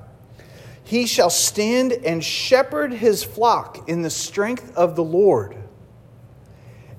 He 0.86 1.06
shall 1.06 1.30
stand 1.30 1.92
and 1.92 2.22
shepherd 2.22 2.92
his 2.92 3.24
flock 3.24 3.88
in 3.88 4.02
the 4.02 4.10
strength 4.10 4.72
of 4.76 4.94
the 4.94 5.02
Lord. 5.02 5.56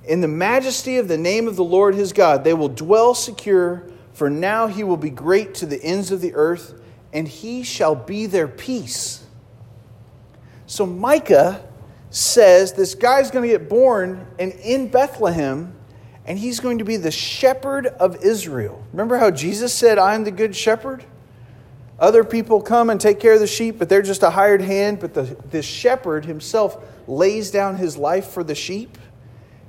In 0.03 0.20
the 0.20 0.27
majesty 0.27 0.98
of 0.98 1.08
the 1.08 1.17
name 1.17 1.48
of 1.48 1.56
the 1.56 1.63
Lord 1.63 1.96
his 1.96 2.12
God, 2.12 2.44
they 2.44 2.53
will 2.53 2.67
dwell 2.67 3.15
secure, 3.15 3.89
for 4.12 4.29
now 4.29 4.67
he 4.67 4.84
will 4.84 4.98
be 4.98 5.10
great 5.10 5.56
to 5.56 5.65
the 5.65 5.82
ends 5.82 6.12
of 6.12 6.20
the 6.20 6.36
earth, 6.36 6.82
and 7.13 7.29
he 7.29 7.63
shall 7.63 7.96
be 7.96 8.25
their 8.25 8.50
peace. 8.50 9.24
So 10.65 10.86
Micah 10.86 11.65
says 12.10 12.74
this 12.74 12.94
guy's 12.94 13.32
going 13.32 13.50
to 13.50 13.58
get 13.58 13.70
born 13.70 14.27
and 14.38 14.51
in 14.51 14.89
Bethlehem, 14.89 15.74
and 16.25 16.38
he's 16.38 16.60
going 16.60 16.79
to 16.79 16.84
be 16.84 16.98
the 16.98 17.10
shepherd 17.10 17.88
of 17.88 18.22
Israel. 18.22 18.86
Remember 18.91 19.17
how 19.17 19.32
Jesus 19.32 19.74
said, 19.74 19.98
I 19.98 20.13
am 20.13 20.25
the 20.25 20.32
good 20.32 20.53
shepherd? 20.58 21.06
Other 22.00 22.24
people 22.24 22.62
come 22.62 22.89
and 22.89 23.01
take 23.01 23.20
care 23.20 23.34
of 23.34 23.39
the 23.39 23.48
sheep, 23.48 23.80
but 23.80 23.89
they're 23.89 24.04
just 24.04 24.22
a 24.22 24.30
hired 24.30 24.62
hand. 24.62 25.00
But 25.00 25.13
the, 25.13 25.24
the 25.50 25.62
shepherd 25.63 26.25
himself 26.25 26.77
lays 27.08 27.50
down 27.50 27.77
his 27.77 27.98
life 27.98 28.27
for 28.27 28.44
the 28.44 28.56
sheep. 28.56 28.98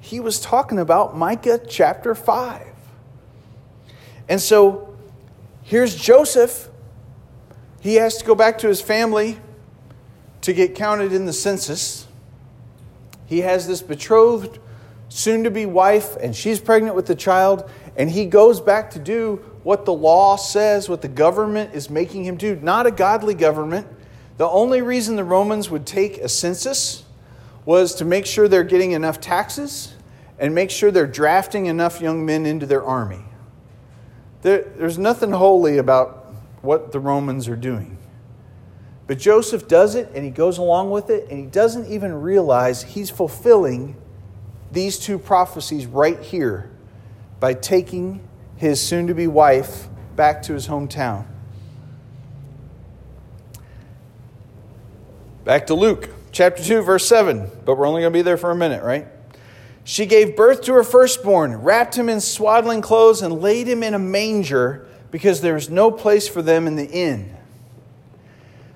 He 0.00 0.20
was 0.20 0.40
talking 0.40 0.78
about 0.78 1.16
Micah 1.16 1.60
chapter 1.66 2.14
5. 2.14 2.66
And 4.28 4.40
so 4.40 4.94
here's 5.62 5.94
Joseph. 5.94 6.68
He 7.80 7.94
has 7.94 8.18
to 8.18 8.24
go 8.24 8.34
back 8.34 8.58
to 8.58 8.68
his 8.68 8.80
family 8.80 9.38
to 10.42 10.52
get 10.52 10.74
counted 10.74 11.12
in 11.12 11.24
the 11.24 11.32
census. 11.32 12.06
He 13.26 13.40
has 13.40 13.66
this 13.66 13.82
betrothed, 13.82 14.58
soon 15.08 15.44
to 15.44 15.50
be 15.50 15.66
wife, 15.66 16.16
and 16.16 16.34
she's 16.34 16.60
pregnant 16.60 16.94
with 16.94 17.06
the 17.06 17.14
child. 17.14 17.68
And 17.96 18.10
he 18.10 18.26
goes 18.26 18.60
back 18.60 18.90
to 18.92 18.98
do 18.98 19.44
what 19.68 19.84
the 19.84 19.92
law 19.92 20.34
says, 20.34 20.88
what 20.88 21.02
the 21.02 21.08
government 21.08 21.74
is 21.74 21.90
making 21.90 22.24
him 22.24 22.38
do, 22.38 22.56
not 22.62 22.86
a 22.86 22.90
godly 22.90 23.34
government. 23.34 23.86
The 24.38 24.48
only 24.48 24.80
reason 24.80 25.14
the 25.14 25.24
Romans 25.24 25.68
would 25.68 25.84
take 25.84 26.16
a 26.16 26.28
census 26.30 27.04
was 27.66 27.94
to 27.96 28.06
make 28.06 28.24
sure 28.24 28.48
they're 28.48 28.64
getting 28.64 28.92
enough 28.92 29.20
taxes 29.20 29.92
and 30.38 30.54
make 30.54 30.70
sure 30.70 30.90
they're 30.90 31.06
drafting 31.06 31.66
enough 31.66 32.00
young 32.00 32.24
men 32.24 32.46
into 32.46 32.64
their 32.64 32.82
army. 32.82 33.22
There, 34.40 34.62
there's 34.78 34.96
nothing 34.96 35.32
holy 35.32 35.76
about 35.76 36.32
what 36.62 36.90
the 36.90 36.98
Romans 36.98 37.46
are 37.46 37.54
doing. 37.54 37.98
But 39.06 39.18
Joseph 39.18 39.68
does 39.68 39.96
it 39.96 40.10
and 40.14 40.24
he 40.24 40.30
goes 40.30 40.56
along 40.56 40.92
with 40.92 41.10
it 41.10 41.28
and 41.28 41.38
he 41.38 41.44
doesn't 41.44 41.92
even 41.92 42.22
realize 42.22 42.84
he's 42.84 43.10
fulfilling 43.10 43.96
these 44.72 44.98
two 44.98 45.18
prophecies 45.18 45.84
right 45.84 46.20
here 46.20 46.70
by 47.38 47.52
taking 47.52 48.26
his 48.58 48.80
soon 48.80 49.06
to 49.06 49.14
be 49.14 49.26
wife 49.26 49.88
back 50.16 50.42
to 50.42 50.52
his 50.52 50.66
hometown. 50.66 51.24
Back 55.44 55.68
to 55.68 55.74
Luke 55.74 56.10
chapter 56.32 56.62
2, 56.62 56.82
verse 56.82 57.06
7, 57.06 57.50
but 57.64 57.76
we're 57.76 57.86
only 57.86 58.02
going 58.02 58.12
to 58.12 58.18
be 58.18 58.22
there 58.22 58.36
for 58.36 58.50
a 58.50 58.56
minute, 58.56 58.82
right? 58.82 59.06
She 59.84 60.04
gave 60.04 60.36
birth 60.36 60.62
to 60.62 60.74
her 60.74 60.82
firstborn, 60.82 61.56
wrapped 61.56 61.96
him 61.96 62.08
in 62.08 62.20
swaddling 62.20 62.82
clothes, 62.82 63.22
and 63.22 63.40
laid 63.40 63.66
him 63.66 63.82
in 63.82 63.94
a 63.94 63.98
manger 63.98 64.86
because 65.10 65.40
there 65.40 65.54
was 65.54 65.70
no 65.70 65.90
place 65.90 66.28
for 66.28 66.42
them 66.42 66.66
in 66.66 66.74
the 66.76 66.84
inn. 66.84 67.34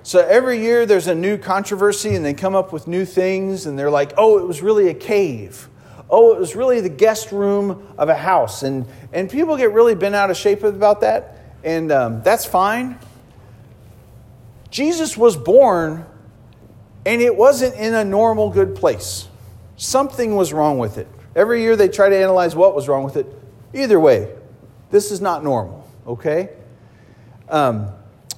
So 0.04 0.20
every 0.20 0.60
year 0.60 0.86
there's 0.86 1.08
a 1.08 1.14
new 1.14 1.36
controversy, 1.36 2.14
and 2.14 2.24
they 2.24 2.34
come 2.34 2.54
up 2.54 2.72
with 2.72 2.86
new 2.86 3.04
things, 3.04 3.66
and 3.66 3.78
they're 3.78 3.90
like, 3.90 4.12
oh, 4.16 4.38
it 4.38 4.46
was 4.46 4.62
really 4.62 4.88
a 4.88 4.94
cave 4.94 5.68
oh, 6.12 6.34
it 6.34 6.38
was 6.38 6.54
really 6.54 6.82
the 6.82 6.90
guest 6.90 7.32
room 7.32 7.88
of 7.96 8.10
a 8.10 8.14
house. 8.14 8.62
And, 8.62 8.86
and 9.14 9.30
people 9.30 9.56
get 9.56 9.72
really 9.72 9.94
bent 9.94 10.14
out 10.14 10.30
of 10.30 10.36
shape 10.36 10.62
about 10.62 11.00
that, 11.00 11.38
and 11.64 11.90
um, 11.90 12.22
that's 12.22 12.44
fine. 12.44 12.98
Jesus 14.70 15.16
was 15.16 15.38
born, 15.38 16.04
and 17.06 17.22
it 17.22 17.34
wasn't 17.34 17.74
in 17.76 17.94
a 17.94 18.04
normal, 18.04 18.50
good 18.50 18.76
place. 18.76 19.26
Something 19.76 20.36
was 20.36 20.52
wrong 20.52 20.78
with 20.78 20.98
it. 20.98 21.08
Every 21.34 21.62
year 21.62 21.76
they 21.76 21.88
try 21.88 22.10
to 22.10 22.16
analyze 22.16 22.54
what 22.54 22.74
was 22.74 22.88
wrong 22.88 23.04
with 23.04 23.16
it. 23.16 23.26
Either 23.72 23.98
way, 23.98 24.30
this 24.90 25.10
is 25.10 25.22
not 25.22 25.42
normal, 25.42 25.88
okay? 26.06 26.50
Um, 27.48 27.88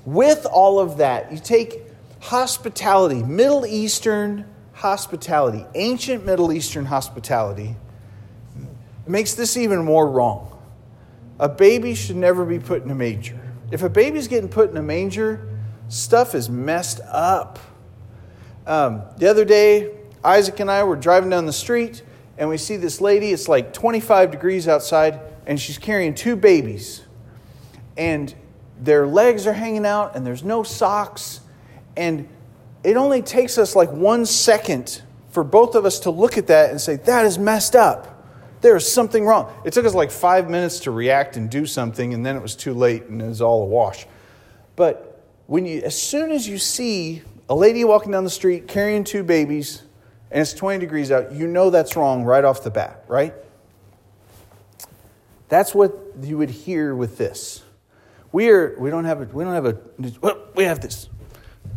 with 0.05 0.47
all 0.47 0.79
of 0.79 0.99
that, 0.99 1.33
you 1.33 1.39
take 1.39 1.83
hospitality, 2.21 3.25
Middle 3.25 3.67
Eastern 3.67 4.45
hospitality, 4.75 5.65
ancient 5.75 6.27
Middle 6.27 6.53
Eastern 6.53 6.85
hospitality, 6.85 7.77
makes 9.07 9.35
this 9.35 9.57
even 9.57 9.85
more 9.85 10.09
wrong. 10.09 10.51
A 11.39 11.49
baby 11.49 11.95
should 11.95 12.17
never 12.17 12.45
be 12.45 12.59
put 12.59 12.83
in 12.83 12.91
a 12.91 12.95
manger. 12.95 13.41
If 13.71 13.83
a 13.83 13.89
baby's 13.89 14.29
getting 14.29 14.49
put 14.49 14.71
in 14.71 14.77
a 14.77 14.83
manger, 14.83 15.49
stuff 15.89 16.35
is 16.35 16.49
messed 16.49 17.01
up. 17.09 17.59
Um, 18.67 19.03
the 19.19 19.29
other 19.29 19.45
day, 19.45 19.93
Isaac 20.23 20.61
and 20.61 20.71
I 20.71 20.85
were 20.85 20.97
driving 20.97 21.31
down 21.31 21.47
the 21.47 21.53
street, 21.53 22.03
and 22.39 22.49
we 22.49 22.57
see 22.57 22.77
this 22.77 23.01
lady. 23.01 23.31
It's 23.31 23.49
like 23.49 23.73
25 23.73 24.31
degrees 24.31 24.69
outside, 24.69 25.21
and 25.47 25.61
she's 25.61 25.79
carrying 25.79 26.15
two 26.15 26.37
babies. 26.37 27.03
And 27.97 28.35
their 28.81 29.07
legs 29.07 29.47
are 29.47 29.53
hanging 29.53 29.87
out, 29.87 30.17
and 30.17 30.27
there's 30.27 30.43
no 30.43 30.63
socks. 30.63 31.41
And 31.97 32.29
it 32.85 32.97
only 32.97 33.23
takes 33.23 33.57
us 33.57 33.75
like 33.75 33.91
one 33.91 34.27
second 34.27 35.03
for 35.31 35.43
both 35.43 35.75
of 35.75 35.85
us 35.85 36.01
to 36.01 36.11
look 36.11 36.39
at 36.39 36.47
that 36.49 36.71
and 36.71 36.81
say, 36.81 36.97
that 36.97 37.25
is 37.25 37.39
messed 37.39 37.75
up. 37.75 38.11
There 38.61 38.77
is 38.77 38.91
something 38.91 39.27
wrong. 39.27 39.53
It 39.65 39.73
took 39.73 39.85
us 39.85 39.95
like 39.95 40.11
five 40.11 40.49
minutes 40.49 40.81
to 40.81 40.91
react 40.91 41.37
and 41.37 41.51
do 41.51 41.67
something, 41.67 42.15
and 42.15 42.25
then 42.25 42.37
it 42.37 42.43
was 42.43 42.55
too 42.55 42.73
late 42.73 43.05
and 43.07 43.21
it 43.21 43.27
was 43.27 43.43
all 43.43 43.63
a 43.63 43.67
wash. 43.67 44.07
But 44.77 45.23
when 45.47 45.67
you, 45.67 45.83
as 45.83 46.01
soon 46.01 46.31
as 46.31 46.47
you 46.47 46.59
see 46.59 47.23
a 47.49 47.55
lady 47.55 47.85
walking 47.85 48.13
down 48.13 48.25
the 48.25 48.31
street 48.31 48.69
carrying 48.69 49.05
two 49.05 49.23
babies 49.23 49.83
and 50.31 50.41
it's 50.41 50.55
20 50.55 50.79
degrees 50.79 51.11
out, 51.11 51.33
you 51.33 51.47
know 51.47 51.71
that's 51.71 51.97
wrong 51.97 52.25
right 52.25 52.45
off 52.45 52.63
the 52.63 52.71
bat, 52.71 53.05
right? 53.09 53.35
That's 55.49 55.75
what 55.75 55.99
you 56.23 56.39
would 56.39 56.51
hear 56.51 56.95
with 56.95 57.19
this. 57.19 57.63
We 58.33 58.49
are 58.51 58.75
we 58.79 58.91
don't 58.91 59.05
have 59.05 59.21
a 59.21 59.25
we 59.27 59.45
don't 59.45 59.55
have 59.55 59.67
a 59.67 59.79
we 60.55 60.65
have 60.65 60.81
this, 60.81 61.09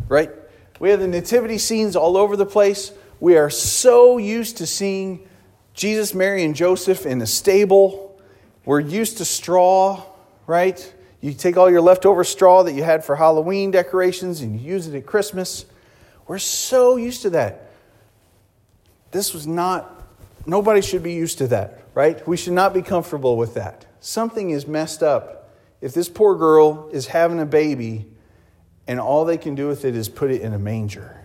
right? 0.08 0.30
We 0.78 0.90
have 0.90 1.00
the 1.00 1.08
nativity 1.08 1.58
scenes 1.58 1.96
all 1.96 2.16
over 2.16 2.36
the 2.36 2.46
place. 2.46 2.92
We 3.20 3.36
are 3.36 3.50
so 3.50 4.18
used 4.18 4.58
to 4.58 4.66
seeing 4.66 5.28
Jesus, 5.74 6.14
Mary, 6.14 6.44
and 6.44 6.54
Joseph 6.54 7.06
in 7.06 7.20
a 7.20 7.26
stable. 7.26 8.20
We're 8.64 8.80
used 8.80 9.18
to 9.18 9.24
straw, 9.24 10.04
right? 10.46 10.94
You 11.20 11.32
take 11.32 11.56
all 11.56 11.70
your 11.70 11.80
leftover 11.80 12.22
straw 12.22 12.62
that 12.62 12.74
you 12.74 12.84
had 12.84 13.04
for 13.04 13.16
Halloween 13.16 13.70
decorations 13.70 14.40
and 14.40 14.60
you 14.60 14.72
use 14.72 14.86
it 14.86 14.96
at 14.96 15.06
Christmas. 15.06 15.66
We're 16.26 16.38
so 16.38 16.96
used 16.96 17.22
to 17.22 17.30
that. 17.30 17.70
This 19.10 19.32
was 19.32 19.46
not, 19.46 20.06
nobody 20.46 20.80
should 20.80 21.02
be 21.02 21.14
used 21.14 21.38
to 21.38 21.48
that, 21.48 21.82
right? 21.94 22.26
We 22.28 22.36
should 22.36 22.52
not 22.52 22.74
be 22.74 22.82
comfortable 22.82 23.36
with 23.36 23.54
that. 23.54 23.86
Something 24.00 24.50
is 24.50 24.66
messed 24.66 25.02
up. 25.02 25.50
If 25.80 25.94
this 25.94 26.08
poor 26.08 26.36
girl 26.36 26.88
is 26.92 27.06
having 27.06 27.40
a 27.40 27.46
baby 27.46 28.06
and 28.88 28.98
all 28.98 29.26
they 29.26 29.36
can 29.36 29.54
do 29.54 29.68
with 29.68 29.84
it 29.84 29.94
is 29.94 30.08
put 30.08 30.30
it 30.30 30.40
in 30.40 30.54
a 30.54 30.58
manger. 30.58 31.22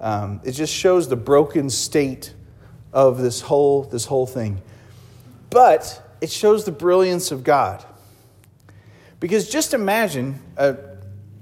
Um, 0.00 0.40
it 0.42 0.52
just 0.52 0.74
shows 0.74 1.08
the 1.08 1.16
broken 1.16 1.68
state 1.70 2.32
of 2.92 3.18
this 3.18 3.42
whole, 3.42 3.84
this 3.84 4.06
whole 4.06 4.26
thing. 4.26 4.60
But 5.50 6.16
it 6.22 6.30
shows 6.30 6.64
the 6.64 6.72
brilliance 6.72 7.30
of 7.30 7.44
God. 7.44 7.84
Because 9.20 9.48
just 9.48 9.74
imagine, 9.74 10.40
uh, 10.56 10.74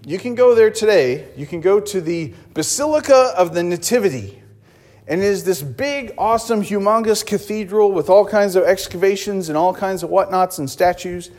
you 0.04 0.18
can 0.18 0.34
go 0.34 0.54
there 0.54 0.70
today, 0.70 1.28
you 1.36 1.46
can 1.46 1.60
go 1.60 1.78
to 1.78 2.00
the 2.00 2.34
Basilica 2.52 3.32
of 3.36 3.54
the 3.54 3.62
Nativity. 3.62 4.42
And 5.06 5.20
it 5.20 5.26
is 5.26 5.44
this 5.44 5.62
big, 5.62 6.12
awesome, 6.18 6.62
humongous 6.62 7.24
cathedral 7.24 7.92
with 7.92 8.10
all 8.10 8.26
kinds 8.26 8.56
of 8.56 8.64
excavations 8.64 9.48
and 9.48 9.56
all 9.56 9.72
kinds 9.72 10.02
of 10.02 10.10
whatnots 10.10 10.58
and 10.58 10.68
statues. 10.68 11.30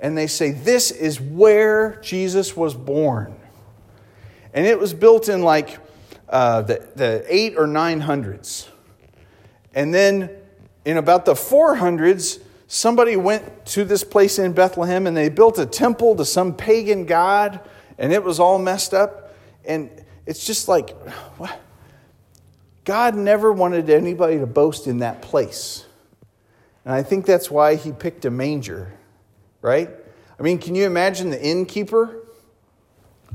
And 0.00 0.16
they 0.16 0.26
say, 0.26 0.52
This 0.52 0.90
is 0.90 1.20
where 1.20 2.00
Jesus 2.00 2.56
was 2.56 2.74
born. 2.74 3.39
And 4.52 4.66
it 4.66 4.78
was 4.78 4.94
built 4.94 5.28
in 5.28 5.42
like 5.42 5.78
uh, 6.28 6.62
the, 6.62 6.86
the 6.96 7.24
eight 7.28 7.56
or 7.56 7.66
nine 7.66 8.00
hundreds. 8.00 8.68
And 9.74 9.94
then 9.94 10.30
in 10.84 10.96
about 10.96 11.24
the 11.24 11.34
400s, 11.34 12.40
somebody 12.66 13.16
went 13.16 13.66
to 13.66 13.84
this 13.84 14.04
place 14.04 14.38
in 14.38 14.52
Bethlehem 14.52 15.06
and 15.06 15.16
they 15.16 15.28
built 15.28 15.58
a 15.58 15.66
temple 15.66 16.16
to 16.16 16.24
some 16.24 16.54
pagan 16.54 17.06
god 17.06 17.60
and 17.98 18.12
it 18.12 18.24
was 18.24 18.40
all 18.40 18.58
messed 18.58 18.94
up. 18.94 19.34
And 19.64 19.90
it's 20.26 20.44
just 20.46 20.68
like, 20.68 20.90
what? 21.36 21.60
God 22.84 23.14
never 23.14 23.52
wanted 23.52 23.90
anybody 23.90 24.38
to 24.38 24.46
boast 24.46 24.86
in 24.86 24.98
that 24.98 25.22
place. 25.22 25.84
And 26.84 26.94
I 26.94 27.02
think 27.02 27.26
that's 27.26 27.50
why 27.50 27.76
he 27.76 27.92
picked 27.92 28.24
a 28.24 28.30
manger, 28.30 28.92
right? 29.60 29.90
I 30.38 30.42
mean, 30.42 30.58
can 30.58 30.74
you 30.74 30.86
imagine 30.86 31.30
the 31.30 31.40
innkeeper? 31.40 32.19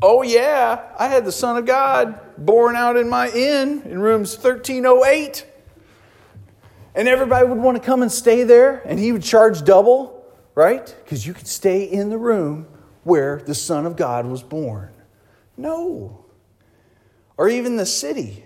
Oh, 0.02 0.22
yeah, 0.22 0.82
I 1.00 1.08
had 1.08 1.26
the 1.26 1.32
Son 1.32 1.58
of 1.58 1.66
God 1.66 2.20
born 2.38 2.76
out 2.76 2.98
in 2.98 3.10
my 3.10 3.30
inn 3.30 3.82
in 3.86 4.00
rooms 4.00 4.36
1308. 4.36 5.46
And 6.94 7.08
everybody 7.08 7.48
would 7.48 7.58
want 7.58 7.78
to 7.78 7.84
come 7.84 8.02
and 8.02 8.12
stay 8.12 8.44
there, 8.44 8.82
and 8.86 9.00
he 9.00 9.12
would 9.12 9.24
charge 9.24 9.64
double, 9.64 10.26
right? 10.54 10.96
Because 11.04 11.26
you 11.26 11.34
could 11.34 11.48
stay 11.48 11.84
in 11.84 12.10
the 12.10 12.18
room 12.18 12.68
where 13.04 13.42
the 13.46 13.56
Son 13.56 13.86
of 13.86 13.96
God 13.96 14.26
was 14.26 14.44
born. 14.44 14.92
No. 15.58 16.26
Or 17.38 17.50
even 17.50 17.78
the 17.78 17.86
city. 17.86 18.46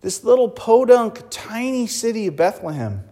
This 0.00 0.24
little 0.24 0.48
podunk, 0.48 1.22
tiny 1.30 1.86
city 1.86 2.26
of 2.26 2.36
Bethlehem 2.36 3.04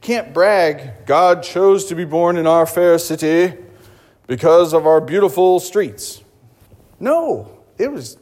can't 0.00 0.32
brag, 0.32 1.06
God 1.06 1.42
chose 1.42 1.86
to 1.86 1.94
be 1.94 2.04
born 2.04 2.36
in 2.36 2.46
our 2.46 2.66
fair 2.66 2.98
city 2.98 3.54
because 4.26 4.72
of 4.72 4.86
our 4.86 5.00
beautiful 5.00 5.58
streets. 5.60 6.22
No, 7.00 7.58
it 7.78 7.90
was, 7.90 8.18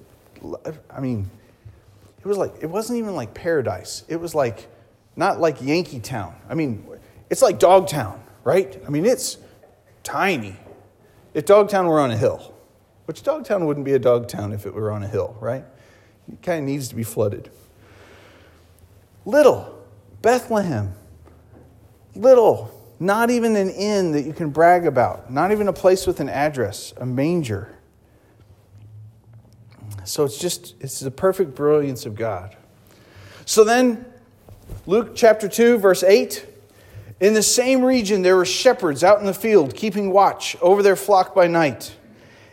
I 0.91 1.01
mean, 1.01 1.31
it 2.19 2.27
was 2.27 2.37
like, 2.37 2.55
it 2.61 2.67
wasn't 2.67 2.99
even 2.99 3.15
like 3.15 3.35
paradise. 3.35 4.05
It 4.09 4.17
was 4.17 4.35
like, 4.35 4.69
not 5.17 5.41
like 5.41 5.63
Yankee 5.63 6.01
Town. 6.01 6.35
I 6.49 6.55
mean, 6.55 6.87
it's 7.31 7.43
like 7.43 7.59
Dogtown, 7.59 8.23
right? 8.45 8.81
I 8.87 8.91
mean, 8.91 9.07
it's 9.07 9.39
tiny. 10.03 10.57
If 11.35 11.47
Dogtown 11.47 11.87
were 11.87 12.01
on 12.01 12.11
a 12.11 12.17
hill, 12.17 12.55
which 13.07 13.23
Dogtown 13.23 13.67
wouldn't 13.67 13.85
be 13.87 13.95
a 13.95 13.99
Dogtown 13.99 14.53
if 14.53 14.67
it 14.67 14.75
were 14.75 14.91
on 14.91 15.03
a 15.03 15.09
hill, 15.09 15.37
right? 15.41 15.65
It 16.31 16.43
kind 16.43 16.61
of 16.61 16.65
needs 16.65 16.89
to 16.89 16.95
be 16.95 17.03
flooded. 17.03 17.51
Little, 19.25 19.85
Bethlehem, 20.23 20.95
little, 22.15 22.71
not 22.99 23.31
even 23.31 23.57
an 23.57 23.71
inn 23.71 24.13
that 24.13 24.23
you 24.23 24.33
can 24.33 24.51
brag 24.51 24.87
about, 24.87 25.31
not 25.33 25.53
even 25.53 25.69
a 25.69 25.73
place 25.73 26.07
with 26.07 26.21
an 26.21 26.29
address, 26.29 26.93
a 26.97 27.07
manger. 27.07 27.76
So 30.07 30.25
it's 30.25 30.39
just, 30.39 30.75
it's 30.81 31.01
the 31.01 31.11
perfect 31.11 31.55
brilliance 31.55 32.07
of 32.07 32.15
God. 32.15 32.57
So 33.45 33.65
then, 33.65 34.05
Luke 34.87 35.13
chapter 35.15 35.49
2, 35.49 35.79
verse 35.79 36.03
8. 36.03 36.47
In 37.19 37.35
the 37.35 37.43
same 37.43 37.83
region, 37.83 38.23
there 38.23 38.37
were 38.37 38.45
shepherds 38.45 39.03
out 39.03 39.21
in 39.21 39.27
the 39.27 39.35
field, 39.35 39.75
keeping 39.75 40.13
watch 40.13 40.57
over 40.61 40.83
their 40.83 40.97
flock 40.97 41.35
by 41.35 41.47
night. 41.47 41.97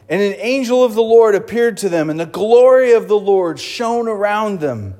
And 0.10 0.22
an 0.22 0.36
angel 0.38 0.84
of 0.84 0.96
the 0.96 1.04
Lord 1.04 1.36
appeared 1.36 1.78
to 1.78 1.90
them, 1.90 2.10
and 2.10 2.20
the 2.20 2.26
glory 2.26 2.94
of 2.94 3.08
the 3.08 3.18
Lord 3.20 3.60
shone 3.60 4.08
around 4.08 4.60
them, 4.60 4.96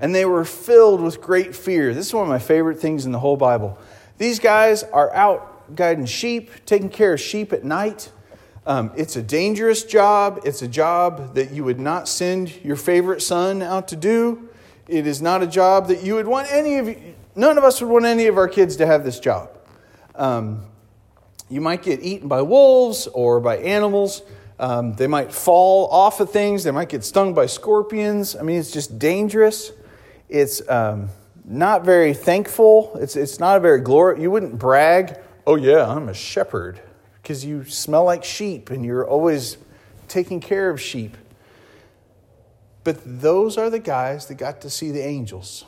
and 0.00 0.14
they 0.14 0.24
were 0.24 0.44
filled 0.44 1.00
with 1.00 1.20
great 1.20 1.54
fear. 1.54 1.94
This 1.94 2.08
is 2.08 2.14
one 2.14 2.24
of 2.24 2.28
my 2.28 2.38
favorite 2.38 2.80
things 2.80 3.06
in 3.06 3.12
the 3.12 3.18
whole 3.18 3.36
Bible. 3.36 3.78
These 4.18 4.40
guys 4.40 4.82
are 4.82 5.12
out 5.14 5.74
guiding 5.74 6.06
sheep, 6.06 6.50
taking 6.66 6.88
care 6.88 7.14
of 7.14 7.20
sheep 7.20 7.52
at 7.52 7.64
night. 7.64 8.10
Um, 8.66 8.92
it's 8.96 9.16
a 9.16 9.22
dangerous 9.22 9.84
job. 9.84 10.40
It's 10.44 10.62
a 10.62 10.68
job 10.68 11.34
that 11.34 11.50
you 11.50 11.64
would 11.64 11.78
not 11.78 12.08
send 12.08 12.64
your 12.64 12.76
favorite 12.76 13.20
son 13.20 13.60
out 13.60 13.88
to 13.88 13.96
do. 13.96 14.48
It 14.88 15.06
is 15.06 15.20
not 15.20 15.42
a 15.42 15.46
job 15.46 15.88
that 15.88 16.02
you 16.02 16.14
would 16.14 16.26
want 16.26 16.50
any 16.50 16.78
of 16.78 16.88
you, 16.88 17.14
none 17.34 17.58
of 17.58 17.64
us 17.64 17.80
would 17.82 17.90
want 17.90 18.06
any 18.06 18.26
of 18.26 18.38
our 18.38 18.48
kids 18.48 18.76
to 18.76 18.86
have 18.86 19.04
this 19.04 19.20
job. 19.20 19.50
Um, 20.14 20.64
you 21.50 21.60
might 21.60 21.82
get 21.82 22.02
eaten 22.02 22.26
by 22.26 22.40
wolves 22.40 23.06
or 23.08 23.38
by 23.38 23.58
animals. 23.58 24.22
Um, 24.58 24.94
they 24.94 25.08
might 25.08 25.32
fall 25.32 25.88
off 25.88 26.20
of 26.20 26.30
things. 26.30 26.64
They 26.64 26.70
might 26.70 26.88
get 26.88 27.04
stung 27.04 27.34
by 27.34 27.46
scorpions. 27.46 28.34
I 28.34 28.42
mean, 28.42 28.58
it's 28.58 28.70
just 28.70 28.98
dangerous. 28.98 29.72
It's 30.30 30.66
um, 30.70 31.10
not 31.44 31.84
very 31.84 32.14
thankful. 32.14 32.96
It's, 32.96 33.14
it's 33.14 33.38
not 33.38 33.58
a 33.58 33.60
very 33.60 33.80
glory. 33.80 34.22
You 34.22 34.30
wouldn't 34.30 34.58
brag, 34.58 35.18
oh, 35.46 35.56
yeah, 35.56 35.86
I'm 35.86 36.08
a 36.08 36.14
shepherd 36.14 36.80
because 37.24 37.42
you 37.42 37.64
smell 37.64 38.04
like 38.04 38.22
sheep 38.22 38.68
and 38.68 38.84
you're 38.84 39.08
always 39.08 39.56
taking 40.08 40.40
care 40.40 40.68
of 40.68 40.78
sheep. 40.78 41.16
But 42.84 43.00
those 43.02 43.56
are 43.56 43.70
the 43.70 43.78
guys 43.78 44.26
that 44.26 44.34
got 44.34 44.60
to 44.60 44.68
see 44.68 44.90
the 44.90 45.02
angels. 45.02 45.64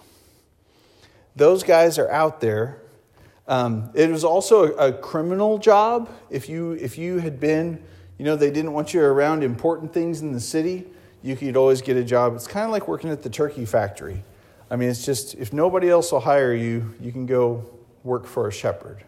Those 1.35 1.63
guys 1.63 1.99
are 1.99 2.11
out 2.11 2.43
there. 2.43 2.83
Um, 3.49 3.91
it 3.95 4.11
was 4.11 4.23
also 4.23 4.75
a, 4.75 4.89
a, 4.89 4.93
criminal 4.93 5.57
job. 5.57 6.11
If 6.29 6.47
you, 6.51 6.73
if 6.73 6.99
you 6.99 7.21
had 7.21 7.41
been, 7.41 7.83
you 8.19 8.27
know, 8.27 8.37
they 8.37 8.51
didn't 8.51 8.75
want 8.75 8.93
you 8.93 9.01
around 9.01 9.43
important 9.43 9.95
things 9.95 10.21
in 10.21 10.33
the 10.33 10.41
city, 10.41 10.85
you 11.23 11.37
could 11.37 11.57
always 11.57 11.81
get 11.81 11.97
a 11.97 12.05
job. 12.05 12.35
It's 12.35 12.47
kind 12.47 12.67
of 12.67 12.71
like 12.71 12.87
working 12.87 13.09
at 13.09 13.23
the 13.23 13.31
turkey 13.31 13.65
factory. 13.65 14.23
I 14.71 14.77
mean, 14.77 14.91
it's 14.91 15.07
just, 15.07 15.37
if 15.37 15.55
nobody 15.55 15.89
else 15.89 16.13
will 16.13 16.21
hire 16.21 16.53
you, 16.53 16.95
you 17.01 17.13
can 17.13 17.25
go 17.25 17.65
work 18.05 18.27
for 18.27 18.47
a 18.47 18.53
shepherd. 18.53 19.05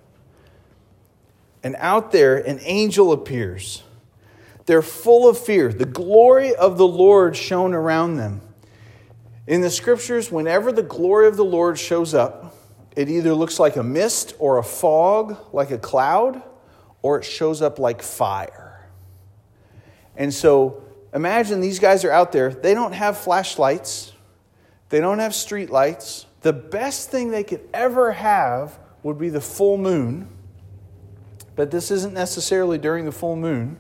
And 1.63 1.77
out 1.79 2.13
there, 2.13 2.37
an 2.37 2.61
angel 2.63 3.13
appears. 3.13 3.83
They're 4.67 4.83
full 4.83 5.29
of 5.29 5.39
fear. 5.39 5.73
The 5.73 5.87
glory 5.87 6.55
of 6.55 6.79
the 6.79 6.87
Lord 6.87 7.37
shone 7.37 7.75
around 7.75 8.17
them. 8.17 8.43
In 9.47 9.63
the 9.63 9.71
scriptures, 9.71 10.31
whenever 10.31 10.73
the 10.73 10.83
glory 10.83 11.27
of 11.27 11.37
the 11.37 11.45
Lord 11.45 11.79
shows 11.79 12.13
up, 12.13 12.55
it 12.95 13.09
either 13.09 13.33
looks 13.33 13.59
like 13.59 13.77
a 13.77 13.83
mist 13.83 14.35
or 14.39 14.59
a 14.59 14.63
fog, 14.63 15.39
like 15.55 15.71
a 15.71 15.79
cloud, 15.79 16.43
or 17.01 17.19
it 17.19 17.25
shows 17.25 17.63
up 17.63 17.79
like 17.79 18.03
fire. 18.03 18.91
And 20.17 20.35
so 20.35 20.83
imagine 21.15 21.61
these 21.61 21.79
guys 21.79 22.05
are 22.05 22.11
out 22.11 22.33
there. 22.33 22.53
They 22.53 22.75
don't 22.75 22.93
have 22.93 23.17
flashlights, 23.17 24.13
they 24.91 25.01
don't 25.01 25.19
have 25.19 25.35
street 25.35 25.71
lights. 25.71 26.27
The 26.43 26.53
best 26.53 27.11
thing 27.11 27.31
they 27.31 27.43
could 27.43 27.67
ever 27.73 28.13
have 28.13 28.79
would 29.03 29.19
be 29.19 29.29
the 29.29 29.41
full 29.41 29.79
moon 29.79 30.29
but 31.59 31.73
this 31.73 31.91
isn't 31.91 32.15
necessarily 32.15 32.79
during 32.79 33.05
the 33.05 33.11
full 33.11 33.35
moon. 33.35 33.79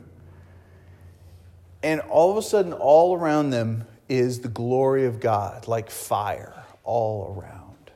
And 1.80 2.00
all 2.00 2.28
of 2.28 2.36
a 2.36 2.42
sudden, 2.42 2.72
all 2.72 3.16
around 3.16 3.50
them 3.50 3.86
is 4.08 4.40
the 4.40 4.48
glory 4.48 5.06
of 5.06 5.20
God, 5.20 5.68
like 5.68 5.88
fire 5.88 6.64
all 6.82 7.36
around. 7.38 7.92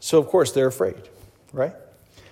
So, 0.00 0.18
of 0.18 0.28
course, 0.28 0.52
they're 0.52 0.66
afraid, 0.66 1.10
right? 1.52 1.74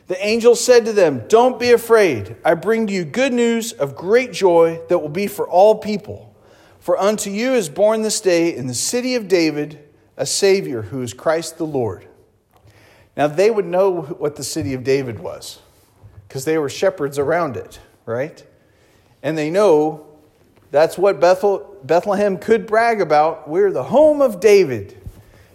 The 0.07 0.27
angel 0.27 0.57
said 0.57 0.87
to 0.87 0.94
them, 0.94 1.25
Don't 1.29 1.61
be 1.61 1.73
afraid. 1.73 2.35
I 2.42 2.55
bring 2.55 2.87
to 2.87 2.92
you 2.94 3.05
good 3.05 3.35
news 3.35 3.73
of 3.73 3.94
great 3.94 4.33
joy 4.33 4.81
that 4.88 5.01
will 5.01 5.11
be 5.11 5.27
for 5.27 5.47
all 5.47 5.75
people. 5.75 6.35
For 6.81 6.99
unto 6.99 7.29
you 7.29 7.53
is 7.53 7.68
born 7.68 8.01
this 8.01 8.23
day 8.23 8.57
in 8.57 8.68
the 8.68 8.75
city 8.75 9.16
of 9.16 9.29
David 9.29 9.81
a 10.16 10.25
Savior 10.25 10.81
who 10.81 11.03
is 11.03 11.12
Christ 11.12 11.59
the 11.59 11.66
Lord. 11.66 12.07
Now, 13.18 13.27
they 13.27 13.51
would 13.51 13.66
know 13.66 14.01
what 14.01 14.37
the 14.37 14.44
city 14.44 14.73
of 14.73 14.83
David 14.83 15.18
was 15.18 15.61
because 16.35 16.44
they 16.44 16.59
were 16.59 16.68
shepherds 16.68 17.16
around 17.16 17.57
it, 17.57 17.79
right? 18.07 18.44
And 19.23 19.38
they 19.38 19.51
know 19.51 20.05
that's 20.73 20.99
what 20.99 21.20
Bethel, 21.20 21.79
Bethlehem 21.85 22.38
could 22.38 22.66
brag 22.66 23.01
about. 23.01 23.49
We're 23.49 23.70
the 23.70 23.85
home 23.85 24.20
of 24.20 24.40
David. 24.40 25.01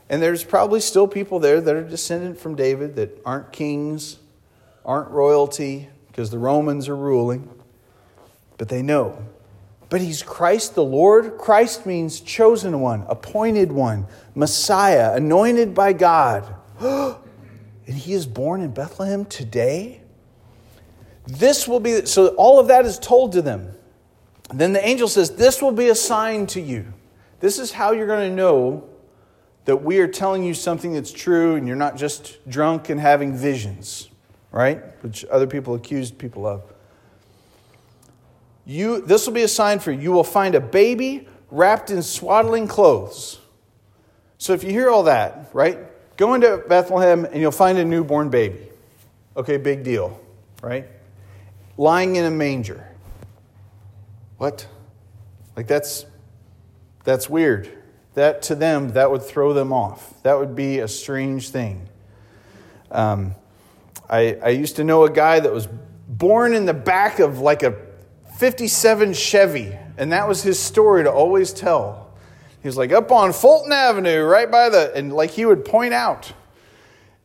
And 0.08 0.22
there's 0.22 0.42
probably 0.42 0.80
still 0.80 1.06
people 1.06 1.40
there 1.40 1.60
that 1.60 1.76
are 1.76 1.84
descendant 1.84 2.40
from 2.40 2.56
David 2.56 2.96
that 2.96 3.22
aren't 3.26 3.52
kings, 3.52 4.20
aren't 4.86 5.10
royalty, 5.10 5.90
because 6.08 6.30
the 6.30 6.40
Romans 6.40 6.88
are 6.88 6.96
ruling. 6.96 7.50
But 8.58 8.70
they 8.70 8.82
know. 8.82 9.22
But 9.90 10.00
he's 10.00 10.24
Christ 10.24 10.76
the 10.76 10.86
Lord. 10.86 11.38
Christ 11.38 11.86
means 11.86 12.22
chosen 12.22 12.80
one, 12.80 13.04
appointed 13.10 13.74
one, 13.74 14.08
Messiah, 14.34 15.14
anointed 15.14 15.76
by 15.76 15.92
God. 15.92 16.56
and 16.80 17.18
he 17.86 18.14
is 18.14 18.26
born 18.26 18.62
in 18.62 18.72
Bethlehem 18.72 19.26
today? 19.26 20.04
This 21.30 21.68
will 21.68 21.80
be, 21.80 22.08
so 22.08 22.30
all 22.30 22.60
of 22.60 22.68
that 22.70 22.88
is 22.88 22.98
told 22.98 23.34
to 23.34 23.42
them. 23.44 23.72
Then 24.52 24.74
the 24.74 24.84
angel 24.84 25.08
says, 25.08 25.36
This 25.36 25.62
will 25.62 25.72
be 25.72 25.90
a 25.90 25.96
sign 25.96 26.48
to 26.48 26.62
you. 26.62 26.92
This 27.40 27.60
is 27.60 27.72
how 27.72 27.92
you're 27.92 28.08
going 28.08 28.28
to 28.28 28.36
know 28.36 28.90
that 29.66 29.78
we 29.78 30.00
are 30.00 30.08
telling 30.08 30.44
you 30.44 30.56
something 30.56 30.94
that's 30.94 31.12
true 31.12 31.56
and 31.56 31.68
you're 31.68 31.76
not 31.76 31.98
just 31.98 32.50
drunk 32.50 32.90
and 32.90 33.00
having 33.00 33.38
visions, 33.38 34.10
right? 34.52 34.82
Which 35.04 35.24
other 35.26 35.46
people 35.46 35.76
accused 35.76 36.18
people 36.18 36.48
of. 36.48 36.64
You, 38.66 39.02
this 39.02 39.28
will 39.28 39.34
be 39.34 39.44
a 39.44 39.48
sign 39.48 39.78
for 39.78 39.92
you. 39.92 40.00
You 40.00 40.12
will 40.12 40.24
find 40.24 40.56
a 40.56 40.60
baby 40.60 41.28
wrapped 41.52 41.92
in 41.92 42.02
swaddling 42.02 42.68
clothes. 42.68 43.40
So 44.40 44.54
if 44.54 44.64
you 44.64 44.72
hear 44.72 44.90
all 44.90 45.04
that, 45.04 45.52
right? 45.54 45.78
Go 46.18 46.34
into 46.34 46.64
Bethlehem 46.68 47.26
and 47.26 47.36
you'll 47.36 47.52
find 47.52 47.78
a 47.78 47.86
newborn 47.86 48.30
baby. 48.30 48.68
Okay, 49.38 49.58
big 49.58 49.84
deal, 49.84 50.20
right? 50.64 50.88
Lying 51.80 52.18
in 52.18 52.26
a 52.26 52.30
manger. 52.30 52.86
What? 54.38 54.68
Like 55.56 55.66
that's 55.66 56.06
that's 57.06 57.30
weird. 57.30 57.70
That 58.16 58.42
to 58.44 58.56
them, 58.56 58.92
that 58.92 59.10
would 59.10 59.24
throw 59.24 59.54
them 59.54 59.72
off. 59.72 60.22
That 60.24 60.38
would 60.38 60.56
be 60.56 60.80
a 60.80 60.88
strange 60.88 61.50
thing. 61.50 61.88
Um, 62.92 63.34
I, 64.10 64.38
I 64.44 64.50
used 64.50 64.76
to 64.76 64.84
know 64.84 65.06
a 65.06 65.10
guy 65.10 65.40
that 65.40 65.54
was 65.54 65.68
born 66.08 66.54
in 66.54 66.66
the 66.66 66.74
back 66.74 67.20
of 67.20 67.40
like 67.40 67.64
a 67.64 67.76
57 68.38 69.14
Chevy, 69.14 69.78
and 69.98 70.12
that 70.12 70.28
was 70.28 70.44
his 70.44 70.60
story 70.60 71.04
to 71.04 71.12
always 71.12 71.54
tell. 71.54 72.12
He 72.62 72.68
was 72.68 72.76
like 72.76 72.92
up 72.92 73.12
on 73.12 73.32
Fulton 73.32 73.72
Avenue, 73.72 74.24
right 74.24 74.52
by 74.52 74.70
the, 74.70 74.94
and 74.96 75.14
like 75.14 75.32
he 75.32 75.46
would 75.46 75.64
point 75.64 75.94
out. 75.94 76.34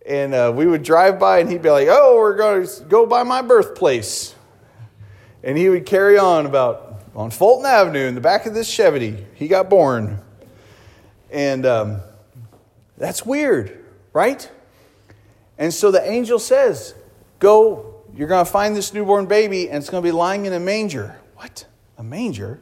And 0.06 0.34
uh, 0.34 0.52
we 0.54 0.66
would 0.66 0.82
drive 0.82 1.18
by, 1.18 1.38
and 1.38 1.50
he'd 1.50 1.62
be 1.62 1.70
like, 1.70 1.88
Oh, 1.90 2.16
we're 2.16 2.36
going 2.36 2.66
to 2.66 2.84
go 2.84 3.06
by 3.06 3.22
my 3.24 3.42
birthplace. 3.42 4.33
And 5.44 5.56
he 5.56 5.68
would 5.68 5.86
carry 5.86 6.18
on 6.18 6.46
about 6.46 7.02
on 7.14 7.30
Fulton 7.30 7.66
Avenue 7.66 8.06
in 8.06 8.16
the 8.16 8.20
back 8.20 8.46
of 8.46 8.54
this 8.54 8.68
Chevy. 8.68 9.24
He 9.34 9.46
got 9.46 9.70
born. 9.70 10.18
And 11.30 11.64
um, 11.64 12.00
that's 12.96 13.24
weird, 13.24 13.84
right? 14.12 14.50
And 15.58 15.72
so 15.72 15.90
the 15.90 16.08
angel 16.08 16.38
says, 16.38 16.94
Go, 17.38 18.02
you're 18.16 18.28
going 18.28 18.44
to 18.44 18.50
find 18.50 18.74
this 18.74 18.92
newborn 18.92 19.26
baby, 19.26 19.68
and 19.68 19.78
it's 19.78 19.90
going 19.90 20.02
to 20.02 20.06
be 20.06 20.12
lying 20.12 20.46
in 20.46 20.52
a 20.52 20.60
manger. 20.60 21.16
What? 21.36 21.66
A 21.98 22.02
manger? 22.02 22.60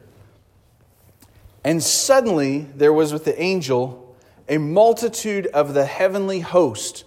And 1.63 1.81
suddenly 1.81 2.67
there 2.75 2.93
was 2.93 3.13
with 3.13 3.25
the 3.25 3.41
angel 3.41 4.15
a 4.49 4.57
multitude 4.57 5.47
of 5.47 5.73
the 5.73 5.85
heavenly 5.85 6.41
host 6.41 7.05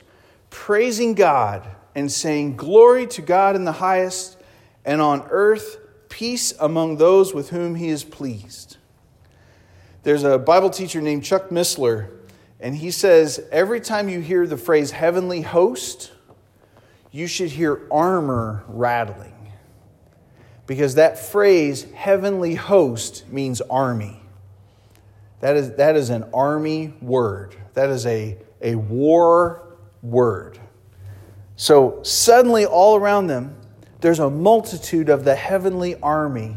praising 0.49 1.15
God 1.15 1.67
and 1.95 2.11
saying, 2.11 2.57
Glory 2.57 3.07
to 3.09 3.23
God 3.23 3.57
in 3.57 3.65
the 3.65 3.73
highest, 3.73 4.36
and 4.87 5.03
on 5.03 5.27
earth 5.29 5.77
peace 6.09 6.55
among 6.59 6.97
those 6.97 7.35
with 7.35 7.51
whom 7.51 7.75
he 7.75 7.89
is 7.89 8.05
pleased. 8.05 8.79
There's 10.05 10.25
a 10.25 10.39
Bible 10.39 10.71
teacher 10.71 11.03
named 11.03 11.25
Chuck 11.25 11.51
Missler 11.51 12.09
and 12.61 12.75
he 12.77 12.91
says 12.91 13.41
every 13.53 13.81
time 13.81 14.09
you 14.09 14.21
hear 14.21 14.47
the 14.47 14.57
phrase 14.57 14.93
heavenly 14.93 15.43
host, 15.43 16.13
you 17.11 17.27
should 17.27 17.51
hear 17.51 17.83
armor 17.91 18.65
rattling. 18.69 19.33
Because 20.67 20.97
that 20.97 21.19
phrase, 21.19 21.85
heavenly 21.93 22.55
host, 22.55 23.29
means 23.29 23.61
army. 23.61 24.21
That 25.41 25.57
is, 25.57 25.73
that 25.77 25.97
is 25.97 26.11
an 26.11 26.25
army 26.35 26.95
word, 27.01 27.55
that 27.75 27.91
is 27.91 28.07
a, 28.07 28.39
a 28.61 28.75
war 28.75 29.77
word. 30.03 30.59
So 31.57 32.01
suddenly, 32.03 32.67
all 32.67 32.97
around 32.97 33.29
them, 33.29 33.57
there's 34.07 34.21
a 34.21 34.31
multitude 34.31 35.09
of 35.09 35.25
the 35.25 35.35
heavenly 35.35 35.97
army. 35.97 36.57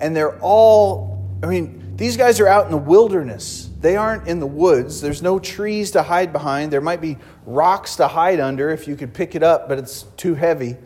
And 0.00 0.16
they're 0.16 0.40
all, 0.40 1.22
I 1.42 1.46
mean, 1.46 1.94
these 1.94 2.16
guys 2.16 2.40
are 2.40 2.48
out 2.48 2.64
in 2.64 2.70
the 2.70 2.78
wilderness 2.78 3.68
they 3.82 3.96
aren't 3.96 4.26
in 4.26 4.40
the 4.40 4.46
woods. 4.46 5.02
There's 5.02 5.20
no 5.20 5.38
trees 5.38 5.90
to 5.90 6.02
hide 6.02 6.32
behind. 6.32 6.72
There 6.72 6.80
might 6.80 7.02
be 7.02 7.18
rocks 7.44 7.96
to 7.96 8.08
hide 8.08 8.40
under 8.40 8.70
if 8.70 8.88
you 8.88 8.96
could 8.96 9.12
pick 9.12 9.34
it 9.34 9.42
up, 9.42 9.68
but 9.68 9.78
it's 9.78 10.04
too 10.16 10.34
heavy. 10.34 10.76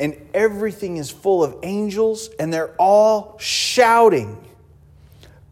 And 0.00 0.16
everything 0.34 0.96
is 0.96 1.08
full 1.08 1.44
of 1.44 1.54
angels, 1.62 2.28
and 2.40 2.52
they're 2.52 2.74
all 2.76 3.36
shouting 3.38 4.44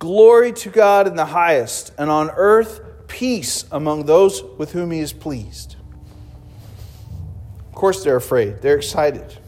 Glory 0.01 0.53
to 0.53 0.68
God 0.68 1.07
in 1.07 1.14
the 1.14 1.27
highest, 1.27 1.92
and 1.96 2.11
on 2.11 2.31
earth, 2.31 2.81
peace 3.07 3.64
among 3.70 4.07
those 4.07 4.42
with 4.42 4.72
whom 4.72 4.90
He 4.90 4.98
is 4.98 5.12
pleased. 5.12 5.77
Course, 7.78 8.02
they're 8.02 8.16
afraid, 8.16 8.60
they're 8.60 8.76
excited. 8.76 9.38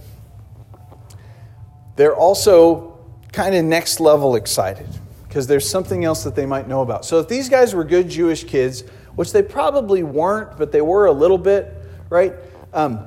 They're 1.96 2.14
also 2.14 2.96
kind 3.32 3.56
of 3.56 3.64
next 3.64 3.98
level 3.98 4.36
excited 4.36 4.86
because 5.26 5.48
there's 5.48 5.68
something 5.68 6.04
else 6.04 6.22
that 6.22 6.36
they 6.36 6.46
might 6.46 6.68
know 6.68 6.82
about. 6.82 7.04
So 7.04 7.18
if 7.18 7.26
these 7.26 7.48
guys 7.48 7.74
were 7.74 7.82
good 7.82 8.08
Jewish 8.08 8.44
kids, 8.44 8.82
which 9.16 9.32
they 9.32 9.42
probably 9.42 10.04
weren't, 10.04 10.56
but 10.56 10.70
they 10.70 10.80
were 10.80 11.06
a 11.06 11.12
little 11.12 11.38
bit, 11.38 11.74
right? 12.08 12.34
Um, 12.72 13.04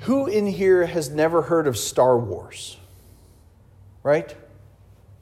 who 0.00 0.26
in 0.26 0.46
here 0.46 0.84
has 0.84 1.08
never 1.08 1.40
heard 1.40 1.66
of 1.66 1.78
Star 1.78 2.18
Wars? 2.18 2.76
Right? 4.02 4.36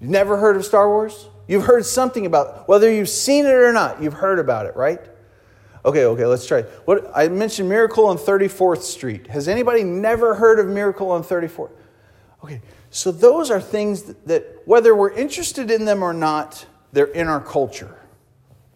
You've 0.01 0.11
never 0.11 0.37
heard 0.37 0.57
of 0.57 0.65
Star 0.65 0.89
Wars? 0.89 1.29
You've 1.47 1.67
heard 1.67 1.87
something 1.87 2.27
about 2.27 2.67
whether 2.67 2.93
you've 2.93 3.09
seen 3.09 3.47
it 3.47 3.55
or 3.55 3.73
not, 3.73 4.03
you've 4.03 4.15
heard 4.15 4.41
about 4.41 4.67
it, 4.67 4.75
right? 4.75 5.01
Okay, 5.85 6.07
okay, 6.07 6.25
let's 6.25 6.47
try. 6.47 6.63
What 6.87 7.11
I 7.15 7.29
mentioned 7.29 7.69
Miracle 7.69 8.07
on 8.07 8.17
34th 8.17 8.83
Street. 8.83 9.27
Has 9.27 9.49
anybody 9.49 9.85
never 9.85 10.35
heard 10.35 10.59
of 10.59 10.67
Miracle 10.67 11.11
on 11.11 11.23
34th? 11.23 11.73
Okay, 12.43 12.61
so, 12.95 13.11
those 13.11 13.51
are 13.51 13.61
things 13.61 14.03
that, 14.05 14.27
that, 14.29 14.63
whether 14.67 14.95
we're 14.95 15.11
interested 15.11 15.69
in 15.69 15.85
them 15.85 16.01
or 16.01 16.13
not, 16.13 16.65
they're 16.93 17.07
in 17.07 17.27
our 17.27 17.41
culture, 17.41 17.93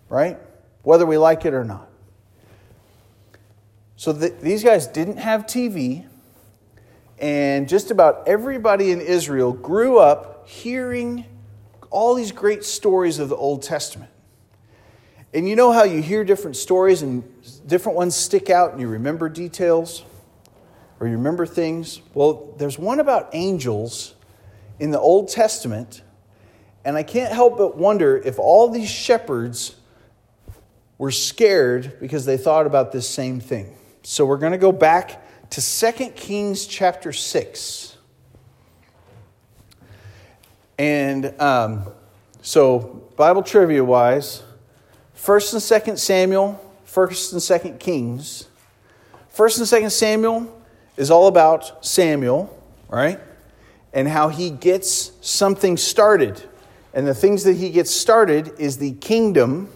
right? 0.09 0.39
Whether 0.83 1.07
we 1.07 1.19
like 1.19 1.45
it 1.45 1.55
or 1.55 1.65
not. 1.65 1.89
So, 3.95 4.13
the, 4.13 4.31
these 4.31 4.65
guys 4.65 4.89
didn't 4.89 5.19
have 5.19 5.47
TV, 5.47 6.05
and 7.21 7.69
just 7.69 7.93
about 7.93 8.27
everybody 8.27 8.91
in 8.91 9.01
Israel 9.01 9.53
grew 9.53 9.99
up 9.99 10.49
hearing 10.49 11.25
all 11.91 12.15
these 12.15 12.33
great 12.33 12.65
stories 12.65 13.21
of 13.21 13.29
the 13.29 13.37
Old 13.37 13.63
Testament. 13.63 14.11
And 15.35 15.49
you 15.49 15.57
know 15.57 15.73
how 15.73 15.85
you 15.85 16.01
hear 16.01 16.25
different 16.25 16.57
stories 16.57 17.03
and 17.03 17.23
different 17.67 17.97
ones 17.97 18.15
stick 18.15 18.51
out 18.51 18.73
and 18.73 18.81
you 18.81 18.89
remember 18.89 19.29
details? 19.29 20.05
or 21.01 21.07
you 21.07 21.17
remember 21.17 21.47
things? 21.47 22.01
Well, 22.15 22.55
there's 22.59 22.79
one 22.79 23.01
about 23.01 23.31
angels 23.33 24.15
in 24.81 24.91
the 24.91 24.99
Old 24.99 25.29
Testament, 25.29 26.03
and 26.85 26.97
I 26.97 27.03
can't 27.03 27.33
help 27.33 27.59
but 27.59 27.77
wonder 27.77 28.17
if 28.17 28.39
all 28.39 28.69
these 28.69 28.91
shepherds 28.91 29.77
were 30.97 31.11
scared 31.11 31.99
because 32.01 32.25
they 32.27 32.37
thought 32.37 32.67
about 32.67 32.91
this 32.93 33.09
same 33.09 33.39
thing. 33.41 33.77
So 34.03 34.27
we're 34.27 34.39
going 34.39 34.53
to 34.53 34.59
go 34.59 34.73
back 34.73 35.51
to 35.51 35.61
2 35.61 36.11
Kings 36.11 36.67
chapter 36.67 37.13
6. 37.13 37.97
And 40.79 41.41
um, 41.41 41.87
so, 42.43 43.11
Bible 43.17 43.43
trivia 43.43 43.85
wise, 43.85 44.43
1st 45.19 45.53
and 45.55 45.83
2nd 45.85 45.99
Samuel, 45.99 46.75
1st 46.87 47.33
and 47.33 47.77
2nd 47.77 47.81
Kings. 47.81 48.49
1st 49.35 49.59
and 49.73 49.85
2nd 49.85 49.91
Samuel 49.91 50.63
is 50.97 51.11
all 51.11 51.27
about 51.27 51.85
Samuel, 51.85 52.57
right? 52.89 53.19
And 53.93 54.09
how 54.09 54.29
he 54.29 54.51
gets 54.51 55.13
something 55.21 55.77
started. 55.77 56.43
And 56.95 57.07
the 57.07 57.15
things 57.15 57.45
that 57.45 57.57
he 57.57 57.71
gets 57.71 57.91
started 57.91 58.53
is 58.59 58.79
the 58.79 58.93
kingdom, 58.93 59.71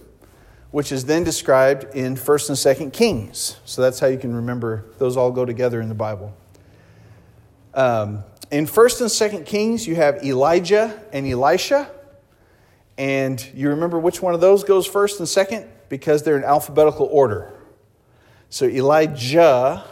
which 0.70 0.92
is 0.92 1.04
then 1.04 1.24
described 1.24 1.94
in 1.94 2.16
1st 2.16 2.48
and 2.48 2.92
2nd 2.92 2.92
Kings. 2.92 3.58
So 3.64 3.82
that's 3.82 4.00
how 4.00 4.06
you 4.06 4.18
can 4.18 4.34
remember 4.34 4.84
those 4.98 5.16
all 5.16 5.30
go 5.30 5.44
together 5.44 5.80
in 5.80 5.88
the 5.88 5.94
Bible. 5.94 6.34
Um, 7.74 8.24
in 8.50 8.66
1st 8.66 9.00
and 9.00 9.42
2nd 9.42 9.46
Kings, 9.46 9.86
you 9.86 9.96
have 9.96 10.24
Elijah 10.24 11.02
and 11.12 11.26
Elisha. 11.26 11.90
And 12.98 13.44
you 13.54 13.70
remember 13.70 13.98
which 13.98 14.20
one 14.20 14.34
of 14.34 14.40
those 14.40 14.64
goes 14.64 14.86
first 14.86 15.18
and 15.18 15.28
second? 15.28 15.66
Because 15.88 16.22
they're 16.22 16.36
in 16.36 16.44
alphabetical 16.44 17.08
order. 17.10 17.52
So 18.50 18.66
Elijah 18.66 19.84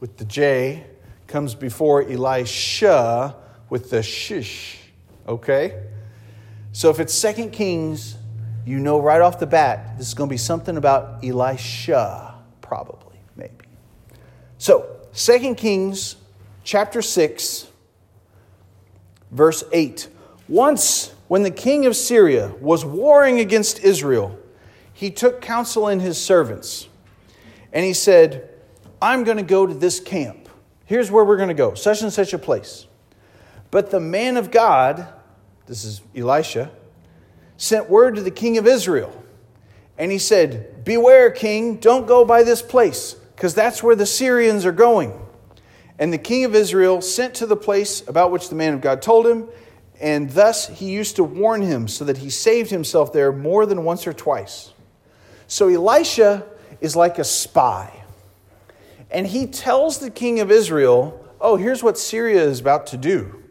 with 0.00 0.16
the 0.16 0.24
J 0.24 0.86
comes 1.26 1.54
before 1.54 2.02
Elisha 2.02 3.36
with 3.70 3.90
the 3.90 4.02
shish. 4.02 4.78
Okay? 5.26 5.84
So 6.72 6.90
if 6.90 7.00
it's 7.00 7.14
Second 7.14 7.52
Kings, 7.52 8.16
you 8.66 8.78
know 8.78 9.00
right 9.00 9.20
off 9.20 9.38
the 9.38 9.46
bat 9.46 9.96
this 9.98 10.08
is 10.08 10.14
going 10.14 10.28
to 10.28 10.32
be 10.32 10.38
something 10.38 10.76
about 10.76 11.24
Elisha, 11.24 12.34
probably, 12.60 13.18
maybe. 13.36 13.66
So, 14.58 14.96
Second 15.12 15.56
Kings 15.56 16.16
chapter 16.64 17.00
6, 17.00 17.66
verse 19.30 19.64
8. 19.72 20.08
Once, 20.48 21.14
when 21.28 21.42
the 21.42 21.50
king 21.50 21.86
of 21.86 21.94
Syria 21.94 22.52
was 22.60 22.84
warring 22.84 23.38
against 23.38 23.80
Israel, 23.84 24.38
he 24.92 25.10
took 25.10 25.40
counsel 25.40 25.88
in 25.88 26.00
his 26.00 26.20
servants, 26.20 26.88
and 27.72 27.84
he 27.84 27.92
said, 27.92 28.48
I'm 29.00 29.24
going 29.24 29.36
to 29.36 29.42
go 29.42 29.66
to 29.66 29.74
this 29.74 30.00
camp. 30.00 30.48
Here's 30.86 31.10
where 31.10 31.24
we're 31.24 31.36
going 31.36 31.48
to 31.48 31.54
go, 31.54 31.74
such 31.74 32.02
and 32.02 32.12
such 32.12 32.32
a 32.32 32.38
place. 32.38 32.86
But 33.70 33.90
the 33.90 34.00
man 34.00 34.36
of 34.36 34.50
God, 34.50 35.06
this 35.66 35.84
is 35.84 36.00
Elisha, 36.16 36.70
sent 37.58 37.90
word 37.90 38.14
to 38.16 38.22
the 38.22 38.30
king 38.30 38.56
of 38.56 38.66
Israel. 38.66 39.12
And 39.98 40.10
he 40.10 40.18
said, 40.18 40.84
Beware, 40.84 41.30
king, 41.30 41.76
don't 41.76 42.06
go 42.06 42.24
by 42.24 42.42
this 42.42 42.62
place, 42.62 43.14
because 43.36 43.54
that's 43.54 43.82
where 43.82 43.96
the 43.96 44.06
Syrians 44.06 44.64
are 44.64 44.72
going. 44.72 45.12
And 45.98 46.12
the 46.12 46.18
king 46.18 46.44
of 46.44 46.54
Israel 46.54 47.02
sent 47.02 47.34
to 47.34 47.46
the 47.46 47.56
place 47.56 48.06
about 48.08 48.30
which 48.30 48.48
the 48.48 48.54
man 48.54 48.74
of 48.74 48.80
God 48.80 49.02
told 49.02 49.26
him, 49.26 49.48
and 50.00 50.30
thus 50.30 50.68
he 50.68 50.90
used 50.90 51.16
to 51.16 51.24
warn 51.24 51.62
him 51.62 51.88
so 51.88 52.04
that 52.04 52.18
he 52.18 52.30
saved 52.30 52.70
himself 52.70 53.12
there 53.12 53.32
more 53.32 53.66
than 53.66 53.84
once 53.84 54.06
or 54.06 54.12
twice. 54.12 54.72
So 55.46 55.68
Elisha 55.68 56.44
is 56.80 56.94
like 56.94 57.18
a 57.18 57.24
spy 57.24 58.04
and 59.10 59.26
he 59.26 59.46
tells 59.46 59.98
the 59.98 60.10
king 60.10 60.40
of 60.40 60.50
Israel, 60.50 61.24
Oh, 61.40 61.56
here's 61.56 61.82
what 61.82 61.96
Syria 61.96 62.42
is 62.42 62.60
about 62.60 62.88
to 62.88 62.96
do. 62.96 63.42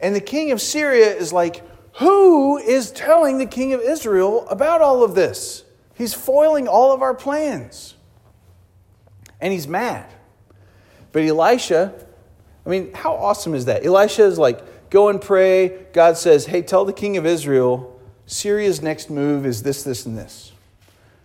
And 0.00 0.14
the 0.14 0.20
king 0.20 0.50
of 0.50 0.60
Syria 0.60 1.14
is 1.14 1.32
like, 1.32 1.62
Who 1.96 2.58
is 2.58 2.90
telling 2.90 3.38
the 3.38 3.46
king 3.46 3.72
of 3.72 3.80
Israel 3.80 4.46
about 4.48 4.80
all 4.80 5.02
of 5.02 5.14
this? 5.14 5.64
He's 5.94 6.14
foiling 6.14 6.66
all 6.66 6.92
of 6.92 7.02
our 7.02 7.14
plans. 7.14 7.94
And 9.40 9.52
he's 9.52 9.68
mad. 9.68 10.06
But 11.12 11.22
Elisha, 11.22 11.94
I 12.64 12.68
mean, 12.68 12.92
how 12.92 13.14
awesome 13.14 13.54
is 13.54 13.64
that? 13.66 13.84
Elisha 13.84 14.24
is 14.24 14.38
like, 14.38 14.62
go 14.90 15.08
and 15.08 15.20
pray. 15.20 15.86
God 15.92 16.16
says, 16.16 16.46
hey, 16.46 16.62
tell 16.62 16.84
the 16.84 16.92
king 16.92 17.16
of 17.16 17.24
Israel, 17.24 18.00
Syria's 18.26 18.82
next 18.82 19.10
move 19.10 19.46
is 19.46 19.62
this, 19.62 19.82
this, 19.82 20.04
and 20.06 20.18
this. 20.18 20.52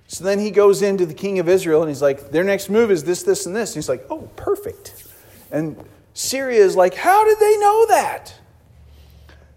So 0.08 0.24
then 0.24 0.40
he 0.40 0.52
goes 0.52 0.82
into 0.82 1.06
the 1.06 1.14
king 1.14 1.40
of 1.40 1.50
Israel 1.50 1.82
and 1.82 1.90
he's 1.90 2.02
like, 2.02 2.32
their 2.32 2.44
next 2.44 2.70
move 2.70 2.92
is 2.92 3.04
this, 3.04 3.24
this, 3.24 3.46
and 3.46 3.56
this. 3.56 3.72
And 3.72 3.76
he's 3.76 3.90
like, 3.90 4.06
oh, 4.10 4.30
perfect. 4.36 5.04
And 5.52 5.78
Syria 6.14 6.64
is 6.64 6.76
like, 6.76 6.94
how 6.94 7.26
did 7.26 7.40
they 7.40 7.58
know 7.58 7.86
that? 7.88 8.34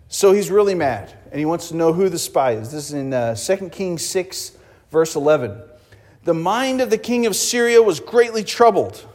So 0.08 0.32
he's 0.32 0.50
really 0.50 0.74
mad 0.74 1.12
and 1.30 1.38
he 1.38 1.44
wants 1.44 1.68
to 1.68 1.76
know 1.76 1.92
who 1.92 2.08
the 2.08 2.18
spy 2.18 2.52
is. 2.52 2.72
This 2.72 2.88
is 2.88 2.94
in 2.94 3.12
uh, 3.12 3.34
2 3.34 3.68
Kings 3.68 4.04
6, 4.06 4.56
verse 4.90 5.14
11. 5.16 5.60
The 6.24 6.34
mind 6.34 6.80
of 6.80 6.90
the 6.90 6.98
king 6.98 7.26
of 7.26 7.36
Syria 7.36 7.82
was 7.82 8.00
greatly 8.00 8.42
troubled. 8.42 9.06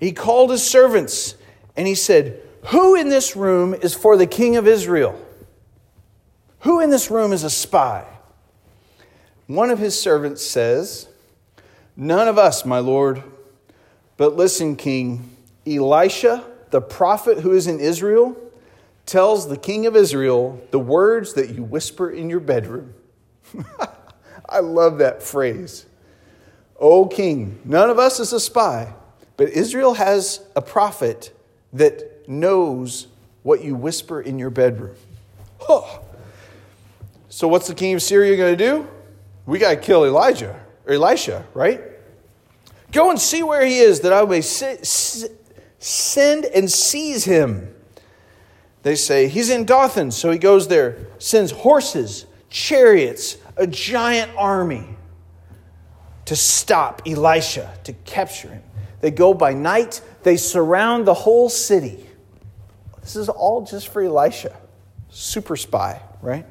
He 0.00 0.12
called 0.12 0.50
his 0.50 0.64
servants 0.64 1.36
and 1.76 1.86
he 1.86 1.94
said, 1.94 2.40
Who 2.66 2.94
in 2.94 3.08
this 3.08 3.36
room 3.36 3.74
is 3.74 3.94
for 3.94 4.16
the 4.16 4.26
king 4.26 4.56
of 4.56 4.66
Israel? 4.66 5.20
Who 6.60 6.80
in 6.80 6.90
this 6.90 7.10
room 7.10 7.32
is 7.32 7.44
a 7.44 7.50
spy? 7.50 8.06
One 9.46 9.70
of 9.70 9.78
his 9.78 10.00
servants 10.00 10.44
says, 10.44 11.08
None 11.96 12.26
of 12.26 12.38
us, 12.38 12.64
my 12.64 12.78
lord. 12.78 13.22
But 14.16 14.36
listen, 14.36 14.76
king, 14.76 15.36
Elisha, 15.66 16.44
the 16.70 16.80
prophet 16.80 17.40
who 17.40 17.52
is 17.52 17.66
in 17.66 17.80
Israel, 17.80 18.36
tells 19.06 19.48
the 19.48 19.56
king 19.58 19.86
of 19.86 19.94
Israel 19.94 20.60
the 20.70 20.78
words 20.78 21.34
that 21.34 21.50
you 21.50 21.62
whisper 21.62 22.10
in 22.10 22.30
your 22.30 22.40
bedroom. 22.40 22.94
I 24.48 24.60
love 24.60 24.98
that 24.98 25.22
phrase. 25.22 25.84
O 26.80 27.06
king, 27.06 27.60
none 27.64 27.90
of 27.90 27.98
us 27.98 28.18
is 28.18 28.32
a 28.32 28.40
spy, 28.40 28.92
but 29.36 29.50
Israel 29.50 29.94
has 29.94 30.40
a 30.56 30.62
prophet 30.62 31.36
that 31.72 32.13
knows 32.28 33.08
what 33.42 33.62
you 33.62 33.74
whisper 33.74 34.20
in 34.20 34.38
your 34.38 34.50
bedroom. 34.50 34.96
Oh. 35.68 36.00
So, 37.28 37.48
what's 37.48 37.66
the 37.66 37.74
king 37.74 37.94
of 37.94 38.02
Syria 38.02 38.36
going 38.36 38.56
to 38.56 38.64
do? 38.64 38.88
We 39.46 39.58
got 39.58 39.70
to 39.70 39.76
kill 39.76 40.04
Elijah 40.04 40.60
or 40.86 40.94
Elisha, 40.94 41.44
right? 41.54 41.80
Go 42.92 43.10
and 43.10 43.20
see 43.20 43.42
where 43.42 43.66
he 43.66 43.78
is, 43.78 44.00
that 44.00 44.12
I 44.12 44.24
may 44.24 44.40
send 44.40 46.44
and 46.44 46.70
seize 46.70 47.24
him. 47.24 47.74
They 48.82 48.94
say, 48.94 49.28
He's 49.28 49.50
in 49.50 49.64
Dothan. 49.64 50.12
So 50.12 50.30
he 50.30 50.38
goes 50.38 50.68
there, 50.68 51.08
sends 51.18 51.50
horses, 51.50 52.26
chariots, 52.50 53.38
a 53.56 53.66
giant 53.66 54.30
army 54.36 54.94
to 56.26 56.36
stop 56.36 57.02
Elisha, 57.06 57.76
to 57.84 57.92
capture 57.92 58.48
him. 58.48 58.62
They 59.00 59.10
go 59.10 59.34
by 59.34 59.52
night, 59.52 60.00
they 60.22 60.36
surround 60.36 61.06
the 61.06 61.14
whole 61.14 61.48
city. 61.48 62.06
This 63.04 63.16
is 63.16 63.28
all 63.28 63.66
just 63.66 63.88
for 63.88 64.02
Elisha. 64.02 64.56
Super 65.10 65.56
spy, 65.56 66.00
right? 66.22 66.46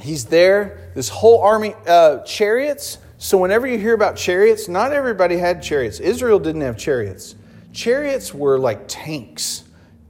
He's 0.00 0.24
there, 0.24 0.90
this 0.96 1.08
whole 1.08 1.40
army, 1.42 1.74
uh, 1.86 2.24
chariots. 2.24 2.98
So, 3.18 3.38
whenever 3.38 3.68
you 3.68 3.78
hear 3.78 3.94
about 3.94 4.16
chariots, 4.16 4.66
not 4.66 4.92
everybody 4.92 5.38
had 5.38 5.62
chariots. 5.62 6.00
Israel 6.00 6.40
didn't 6.40 6.62
have 6.62 6.76
chariots. 6.76 7.36
Chariots 7.72 8.34
were 8.34 8.58
like 8.58 8.80
tanks. 8.88 9.62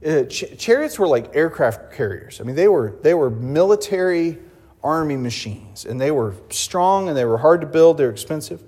Uh, 0.03 0.23
ch- 0.23 0.57
chariots 0.57 0.97
were 0.97 1.07
like 1.07 1.35
aircraft 1.35 1.93
carriers. 1.93 2.41
I 2.41 2.43
mean, 2.43 2.55
they 2.55 2.67
were, 2.67 2.95
they 3.03 3.13
were 3.13 3.29
military 3.29 4.39
army 4.83 5.15
machines, 5.15 5.85
and 5.85 6.01
they 6.01 6.09
were 6.09 6.33
strong 6.49 7.07
and 7.07 7.15
they 7.15 7.25
were 7.25 7.37
hard 7.37 7.61
to 7.61 7.67
build, 7.67 7.97
they 7.97 8.05
were 8.05 8.11
expensive. 8.11 8.63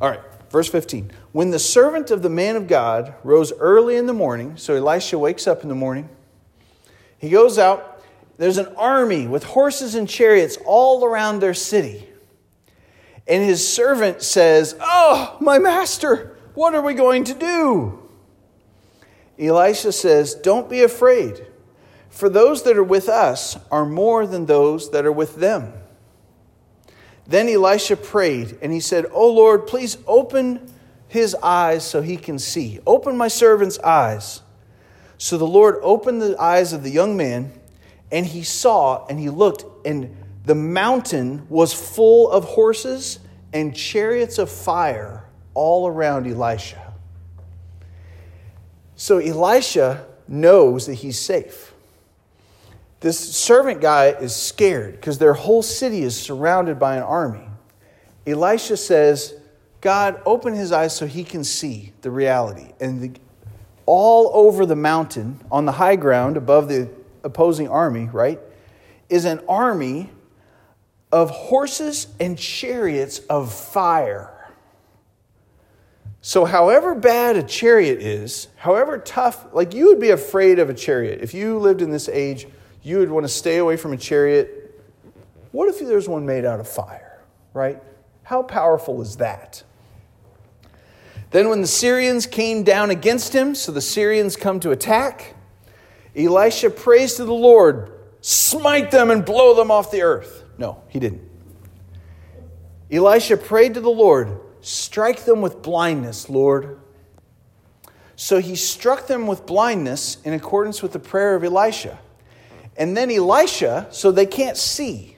All 0.00 0.10
right, 0.10 0.20
verse 0.50 0.68
15. 0.68 1.12
When 1.38 1.52
the 1.52 1.60
servant 1.60 2.10
of 2.10 2.22
the 2.22 2.28
man 2.28 2.56
of 2.56 2.66
God 2.66 3.14
rose 3.22 3.52
early 3.60 3.94
in 3.94 4.06
the 4.06 4.12
morning, 4.12 4.56
so 4.56 4.74
Elisha 4.74 5.16
wakes 5.20 5.46
up 5.46 5.62
in 5.62 5.68
the 5.68 5.74
morning, 5.76 6.08
he 7.16 7.30
goes 7.30 7.60
out. 7.60 8.02
There's 8.38 8.58
an 8.58 8.74
army 8.74 9.28
with 9.28 9.44
horses 9.44 9.94
and 9.94 10.08
chariots 10.08 10.58
all 10.66 11.04
around 11.04 11.38
their 11.38 11.54
city. 11.54 12.08
And 13.28 13.44
his 13.44 13.72
servant 13.72 14.20
says, 14.20 14.74
Oh, 14.80 15.36
my 15.40 15.60
master, 15.60 16.36
what 16.54 16.74
are 16.74 16.82
we 16.82 16.94
going 16.94 17.22
to 17.22 17.34
do? 17.34 18.02
Elisha 19.38 19.92
says, 19.92 20.34
Don't 20.34 20.68
be 20.68 20.82
afraid, 20.82 21.46
for 22.10 22.28
those 22.28 22.64
that 22.64 22.76
are 22.76 22.82
with 22.82 23.08
us 23.08 23.56
are 23.70 23.86
more 23.86 24.26
than 24.26 24.46
those 24.46 24.90
that 24.90 25.06
are 25.06 25.12
with 25.12 25.36
them. 25.36 25.72
Then 27.28 27.48
Elisha 27.48 27.94
prayed, 27.94 28.58
and 28.60 28.72
he 28.72 28.80
said, 28.80 29.06
Oh 29.12 29.32
Lord, 29.32 29.68
please 29.68 29.98
open 30.04 30.74
his 31.08 31.34
eyes 31.36 31.84
so 31.84 32.02
he 32.02 32.16
can 32.16 32.38
see. 32.38 32.80
Open 32.86 33.16
my 33.16 33.28
servant's 33.28 33.78
eyes. 33.80 34.42
So 35.16 35.36
the 35.36 35.46
Lord 35.46 35.76
opened 35.82 36.22
the 36.22 36.40
eyes 36.40 36.72
of 36.72 36.82
the 36.82 36.90
young 36.90 37.16
man, 37.16 37.52
and 38.12 38.24
he 38.24 38.42
saw, 38.42 39.06
and 39.06 39.18
he 39.18 39.30
looked, 39.30 39.64
and 39.86 40.16
the 40.44 40.54
mountain 40.54 41.46
was 41.48 41.72
full 41.72 42.30
of 42.30 42.44
horses 42.44 43.18
and 43.52 43.74
chariots 43.74 44.38
of 44.38 44.50
fire 44.50 45.24
all 45.54 45.88
around 45.88 46.26
Elisha. 46.26 46.92
So 48.96 49.18
Elisha 49.18 50.06
knows 50.26 50.86
that 50.86 50.94
he's 50.94 51.18
safe. 51.18 51.72
This 53.00 53.18
servant 53.36 53.80
guy 53.80 54.06
is 54.06 54.34
scared 54.34 54.92
because 54.92 55.18
their 55.18 55.34
whole 55.34 55.62
city 55.62 56.02
is 56.02 56.20
surrounded 56.20 56.78
by 56.78 56.96
an 56.96 57.04
army. 57.04 57.46
Elisha 58.26 58.76
says, 58.76 59.34
God, 59.80 60.20
open 60.26 60.54
his 60.54 60.72
eyes 60.72 60.94
so 60.94 61.06
he 61.06 61.24
can 61.24 61.44
see 61.44 61.92
the 62.02 62.10
reality. 62.10 62.72
And 62.80 63.00
the, 63.00 63.12
all 63.86 64.30
over 64.34 64.66
the 64.66 64.76
mountain, 64.76 65.40
on 65.50 65.66
the 65.66 65.72
high 65.72 65.96
ground 65.96 66.36
above 66.36 66.68
the 66.68 66.88
opposing 67.22 67.68
army, 67.68 68.08
right, 68.12 68.40
is 69.08 69.24
an 69.24 69.40
army 69.48 70.10
of 71.12 71.30
horses 71.30 72.08
and 72.18 72.38
chariots 72.38 73.20
of 73.30 73.52
fire. 73.52 74.34
So, 76.20 76.44
however 76.44 76.94
bad 76.94 77.36
a 77.36 77.42
chariot 77.42 78.02
is, 78.02 78.48
however 78.56 78.98
tough, 78.98 79.46
like 79.52 79.72
you 79.72 79.86
would 79.86 80.00
be 80.00 80.10
afraid 80.10 80.58
of 80.58 80.68
a 80.68 80.74
chariot. 80.74 81.20
If 81.22 81.32
you 81.32 81.58
lived 81.58 81.80
in 81.80 81.90
this 81.90 82.08
age, 82.08 82.46
you 82.82 82.98
would 82.98 83.10
want 83.10 83.24
to 83.24 83.28
stay 83.28 83.58
away 83.58 83.76
from 83.76 83.92
a 83.92 83.96
chariot. 83.96 84.78
What 85.52 85.68
if 85.68 85.78
there's 85.78 86.08
one 86.08 86.26
made 86.26 86.44
out 86.44 86.60
of 86.60 86.68
fire, 86.68 87.22
right? 87.54 87.80
How 88.24 88.42
powerful 88.42 89.00
is 89.00 89.16
that? 89.16 89.62
Then, 91.30 91.48
when 91.48 91.60
the 91.60 91.66
Syrians 91.66 92.26
came 92.26 92.62
down 92.62 92.90
against 92.90 93.34
him, 93.34 93.54
so 93.54 93.72
the 93.72 93.80
Syrians 93.80 94.36
come 94.36 94.60
to 94.60 94.70
attack, 94.70 95.34
Elisha 96.16 96.70
prays 96.70 97.14
to 97.14 97.24
the 97.24 97.34
Lord, 97.34 97.92
smite 98.20 98.90
them 98.90 99.10
and 99.10 99.24
blow 99.24 99.54
them 99.54 99.70
off 99.70 99.90
the 99.90 100.02
earth. 100.02 100.44
No, 100.56 100.82
he 100.88 100.98
didn't. 100.98 101.22
Elisha 102.90 103.36
prayed 103.36 103.74
to 103.74 103.80
the 103.80 103.90
Lord, 103.90 104.40
Strike 104.60 105.24
them 105.24 105.40
with 105.40 105.62
blindness, 105.62 106.28
Lord. 106.28 106.78
So 108.16 108.40
he 108.40 108.56
struck 108.56 109.06
them 109.06 109.26
with 109.26 109.46
blindness 109.46 110.18
in 110.24 110.34
accordance 110.34 110.82
with 110.82 110.92
the 110.92 110.98
prayer 110.98 111.34
of 111.36 111.44
Elisha. 111.44 111.98
And 112.76 112.96
then 112.96 113.10
Elisha, 113.10 113.86
so 113.90 114.10
they 114.10 114.26
can't 114.26 114.56
see. 114.56 115.16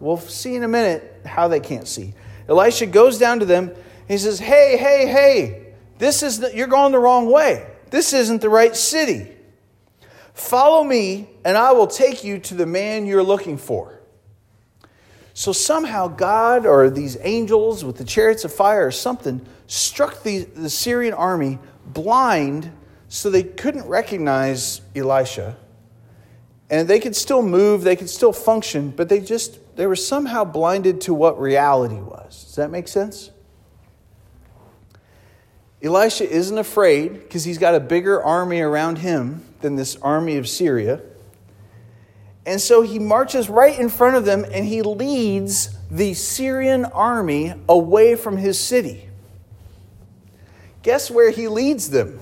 We'll 0.00 0.18
see 0.18 0.54
in 0.56 0.64
a 0.64 0.68
minute 0.68 1.22
how 1.24 1.48
they 1.48 1.60
can't 1.60 1.86
see. 1.86 2.14
Elisha 2.48 2.86
goes 2.86 3.18
down 3.18 3.38
to 3.40 3.46
them. 3.46 3.70
He 4.10 4.18
says, 4.18 4.40
Hey, 4.40 4.76
hey, 4.76 5.06
hey, 5.06 5.72
this 5.98 6.24
is 6.24 6.40
the, 6.40 6.52
you're 6.52 6.66
going 6.66 6.90
the 6.90 6.98
wrong 6.98 7.30
way. 7.30 7.64
This 7.90 8.12
isn't 8.12 8.40
the 8.40 8.48
right 8.48 8.74
city. 8.74 9.30
Follow 10.34 10.82
me, 10.82 11.28
and 11.44 11.56
I 11.56 11.70
will 11.70 11.86
take 11.86 12.24
you 12.24 12.40
to 12.40 12.56
the 12.56 12.66
man 12.66 13.06
you're 13.06 13.22
looking 13.22 13.56
for. 13.56 14.00
So 15.32 15.52
somehow 15.52 16.08
God 16.08 16.66
or 16.66 16.90
these 16.90 17.18
angels 17.20 17.84
with 17.84 17.98
the 17.98 18.04
chariots 18.04 18.44
of 18.44 18.52
fire 18.52 18.84
or 18.84 18.90
something 18.90 19.46
struck 19.68 20.24
the, 20.24 20.42
the 20.42 20.70
Syrian 20.70 21.14
army 21.14 21.60
blind 21.86 22.72
so 23.06 23.30
they 23.30 23.44
couldn't 23.44 23.86
recognize 23.86 24.80
Elisha. 24.96 25.56
And 26.68 26.88
they 26.88 26.98
could 26.98 27.14
still 27.14 27.42
move, 27.42 27.82
they 27.82 27.94
could 27.94 28.10
still 28.10 28.32
function, 28.32 28.90
but 28.90 29.08
they 29.08 29.20
just 29.20 29.76
they 29.76 29.86
were 29.86 29.94
somehow 29.94 30.42
blinded 30.42 31.00
to 31.02 31.14
what 31.14 31.40
reality 31.40 32.00
was. 32.00 32.42
Does 32.46 32.56
that 32.56 32.72
make 32.72 32.88
sense? 32.88 33.30
Elisha 35.82 36.28
isn't 36.28 36.58
afraid 36.58 37.14
because 37.14 37.44
he's 37.44 37.58
got 37.58 37.74
a 37.74 37.80
bigger 37.80 38.22
army 38.22 38.60
around 38.60 38.98
him 38.98 39.44
than 39.60 39.76
this 39.76 39.96
army 39.96 40.36
of 40.36 40.48
Syria. 40.48 41.00
And 42.44 42.60
so 42.60 42.82
he 42.82 42.98
marches 42.98 43.48
right 43.48 43.78
in 43.78 43.88
front 43.88 44.16
of 44.16 44.24
them 44.24 44.44
and 44.50 44.66
he 44.66 44.82
leads 44.82 45.76
the 45.90 46.14
Syrian 46.14 46.84
army 46.84 47.54
away 47.68 48.14
from 48.14 48.36
his 48.36 48.58
city. 48.58 49.08
Guess 50.82 51.10
where 51.10 51.30
he 51.30 51.48
leads 51.48 51.90
them? 51.90 52.18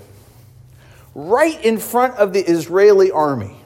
Right 1.14 1.64
in 1.64 1.78
front 1.78 2.14
of 2.14 2.32
the 2.32 2.40
Israeli 2.40 3.10
army. 3.10 3.56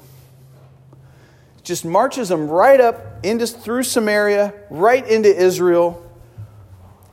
Just 1.63 1.85
marches 1.85 2.29
them 2.29 2.49
right 2.49 2.81
up 2.81 3.25
into 3.25 3.47
through 3.47 3.85
Samaria, 3.85 4.53
right 4.69 5.07
into 5.07 5.35
Israel. 5.35 5.99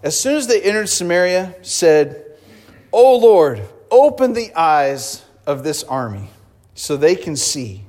As 0.01 0.19
soon 0.19 0.35
as 0.37 0.47
they 0.47 0.61
entered 0.61 0.89
Samaria, 0.89 1.55
said, 1.61 2.25
O 2.91 3.17
Lord, 3.17 3.61
open 3.91 4.33
the 4.33 4.53
eyes 4.53 5.23
of 5.45 5.63
this 5.63 5.83
army 5.83 6.29
so 6.73 6.97
they 6.97 7.15
can 7.15 7.35
see. 7.35 7.83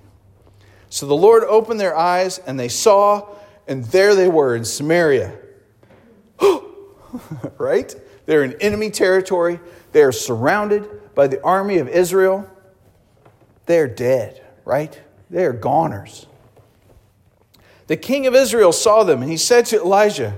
So 0.88 1.06
the 1.06 1.14
Lord 1.14 1.44
opened 1.44 1.78
their 1.78 1.96
eyes, 1.96 2.38
and 2.38 2.58
they 2.58 2.68
saw, 2.68 3.28
and 3.68 3.84
there 3.84 4.14
they 4.14 4.28
were 4.28 4.56
in 4.56 4.64
Samaria. 4.64 5.38
right? 7.58 7.94
They're 8.26 8.42
in 8.42 8.54
enemy 8.60 8.90
territory. 8.90 9.60
They 9.92 10.02
are 10.02 10.12
surrounded 10.12 11.14
by 11.14 11.28
the 11.28 11.42
army 11.42 11.78
of 11.78 11.88
Israel. 11.88 12.48
They're 13.66 13.88
dead, 13.88 14.44
right? 14.64 15.00
They 15.30 15.44
are 15.44 15.52
goners. 15.52 16.26
The 17.86 17.96
king 17.96 18.26
of 18.26 18.34
Israel 18.34 18.72
saw 18.72 19.04
them, 19.04 19.22
and 19.22 19.30
he 19.30 19.36
said 19.36 19.66
to 19.66 19.80
Elijah, 19.80 20.36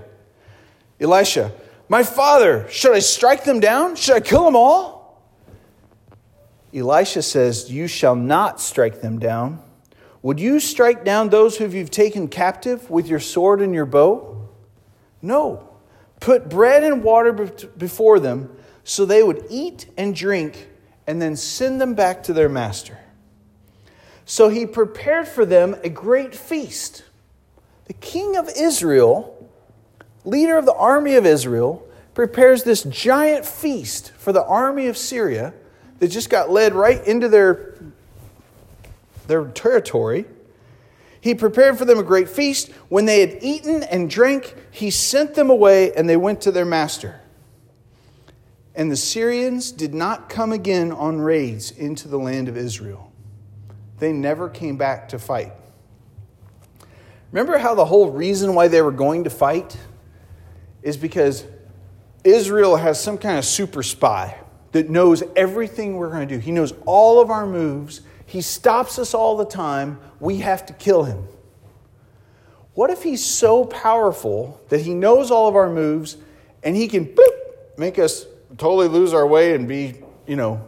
Elisha, 1.00 1.52
My 1.92 2.04
father, 2.04 2.66
should 2.70 2.94
I 2.94 3.00
strike 3.00 3.44
them 3.44 3.60
down? 3.60 3.96
Should 3.96 4.14
I 4.14 4.20
kill 4.20 4.46
them 4.46 4.56
all? 4.56 5.22
Elisha 6.72 7.20
says, 7.20 7.70
You 7.70 7.86
shall 7.86 8.16
not 8.16 8.62
strike 8.62 9.02
them 9.02 9.18
down. 9.18 9.62
Would 10.22 10.40
you 10.40 10.58
strike 10.58 11.04
down 11.04 11.28
those 11.28 11.58
who 11.58 11.68
you've 11.68 11.90
taken 11.90 12.28
captive 12.28 12.88
with 12.88 13.08
your 13.08 13.20
sword 13.20 13.60
and 13.60 13.74
your 13.74 13.84
bow? 13.84 14.48
No. 15.20 15.68
Put 16.18 16.48
bread 16.48 16.82
and 16.82 17.04
water 17.04 17.34
before 17.34 18.18
them 18.18 18.56
so 18.84 19.04
they 19.04 19.22
would 19.22 19.44
eat 19.50 19.84
and 19.98 20.16
drink 20.16 20.68
and 21.06 21.20
then 21.20 21.36
send 21.36 21.78
them 21.78 21.92
back 21.92 22.22
to 22.22 22.32
their 22.32 22.48
master. 22.48 22.98
So 24.24 24.48
he 24.48 24.64
prepared 24.64 25.28
for 25.28 25.44
them 25.44 25.76
a 25.84 25.90
great 25.90 26.34
feast. 26.34 27.04
The 27.84 27.92
king 27.92 28.38
of 28.38 28.48
Israel, 28.56 29.41
leader 30.24 30.56
of 30.56 30.66
the 30.66 30.74
army 30.74 31.14
of 31.14 31.26
Israel, 31.26 31.86
prepares 32.14 32.64
this 32.64 32.82
giant 32.84 33.46
feast 33.46 34.12
for 34.12 34.32
the 34.32 34.44
army 34.44 34.86
of 34.86 34.96
Syria 34.96 35.54
that 35.98 36.08
just 36.08 36.30
got 36.30 36.50
led 36.50 36.74
right 36.74 37.04
into 37.06 37.28
their, 37.28 37.74
their 39.26 39.46
territory. 39.46 40.26
He 41.20 41.34
prepared 41.34 41.78
for 41.78 41.84
them 41.84 41.98
a 41.98 42.02
great 42.02 42.28
feast. 42.28 42.70
When 42.88 43.04
they 43.06 43.20
had 43.20 43.38
eaten 43.40 43.82
and 43.84 44.10
drank, 44.10 44.54
he 44.70 44.90
sent 44.90 45.34
them 45.34 45.50
away 45.50 45.92
and 45.94 46.08
they 46.08 46.16
went 46.16 46.40
to 46.42 46.50
their 46.50 46.64
master. 46.64 47.20
And 48.74 48.90
the 48.90 48.96
Syrians 48.96 49.70
did 49.70 49.94
not 49.94 50.28
come 50.28 50.52
again 50.52 50.92
on 50.92 51.20
raids 51.20 51.70
into 51.70 52.08
the 52.08 52.18
land 52.18 52.48
of 52.48 52.56
Israel. 52.56 53.12
They 53.98 54.12
never 54.12 54.48
came 54.48 54.76
back 54.76 55.10
to 55.10 55.18
fight. 55.18 55.52
Remember 57.30 57.58
how 57.58 57.74
the 57.74 57.84
whole 57.84 58.10
reason 58.10 58.54
why 58.54 58.68
they 58.68 58.82
were 58.82 58.90
going 58.90 59.24
to 59.24 59.30
fight 59.30 59.76
is 60.82 60.96
because 60.96 61.44
Israel 62.24 62.76
has 62.76 63.02
some 63.02 63.18
kind 63.18 63.38
of 63.38 63.44
super 63.44 63.82
spy 63.82 64.38
that 64.72 64.88
knows 64.88 65.22
everything 65.36 65.96
we're 65.96 66.10
going 66.10 66.26
to 66.26 66.34
do. 66.34 66.40
He 66.40 66.50
knows 66.50 66.72
all 66.86 67.20
of 67.20 67.30
our 67.30 67.46
moves. 67.46 68.00
He 68.26 68.40
stops 68.40 68.98
us 68.98 69.14
all 69.14 69.36
the 69.36 69.44
time. 69.44 69.98
We 70.18 70.38
have 70.38 70.66
to 70.66 70.72
kill 70.72 71.04
him. 71.04 71.26
What 72.74 72.90
if 72.90 73.02
he's 73.02 73.24
so 73.24 73.64
powerful 73.66 74.60
that 74.70 74.80
he 74.80 74.94
knows 74.94 75.30
all 75.30 75.46
of 75.46 75.56
our 75.56 75.68
moves 75.68 76.16
and 76.62 76.74
he 76.74 76.88
can 76.88 77.04
boop, 77.04 77.76
make 77.76 77.98
us 77.98 78.26
totally 78.56 78.88
lose 78.88 79.12
our 79.12 79.26
way 79.26 79.54
and 79.54 79.68
be, 79.68 79.94
you 80.26 80.36
know, 80.36 80.66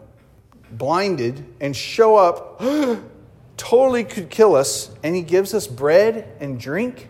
blinded 0.71 1.45
and 1.61 1.75
show 1.75 2.17
up, 2.17 2.61
totally 3.57 4.05
could 4.05 4.29
kill 4.29 4.55
us, 4.55 4.91
and 5.03 5.15
he 5.15 5.23
gives 5.23 5.55
us 5.55 5.67
bread 5.67 6.37
and 6.41 6.61
drink 6.61 7.09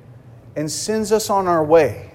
and 0.54 0.70
sends 0.70 1.10
us 1.10 1.28
on 1.28 1.48
our 1.48 1.64
way? 1.64 2.13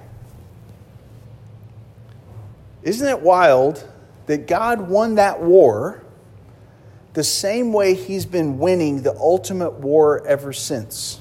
Isn't 2.90 3.08
it 3.08 3.22
wild 3.22 3.88
that 4.26 4.48
God 4.48 4.90
won 4.90 5.14
that 5.14 5.44
war 5.44 6.04
the 7.14 7.24
same 7.24 7.72
way 7.72 7.94
he's 7.94 8.26
been 8.26 8.58
winning 8.58 9.04
the 9.04 9.16
ultimate 9.16 9.74
war 9.74 10.26
ever 10.26 10.52
since? 10.52 11.20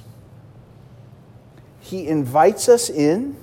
He 1.79 2.09
invites 2.09 2.71
us 2.71 2.89
in. 2.89 3.37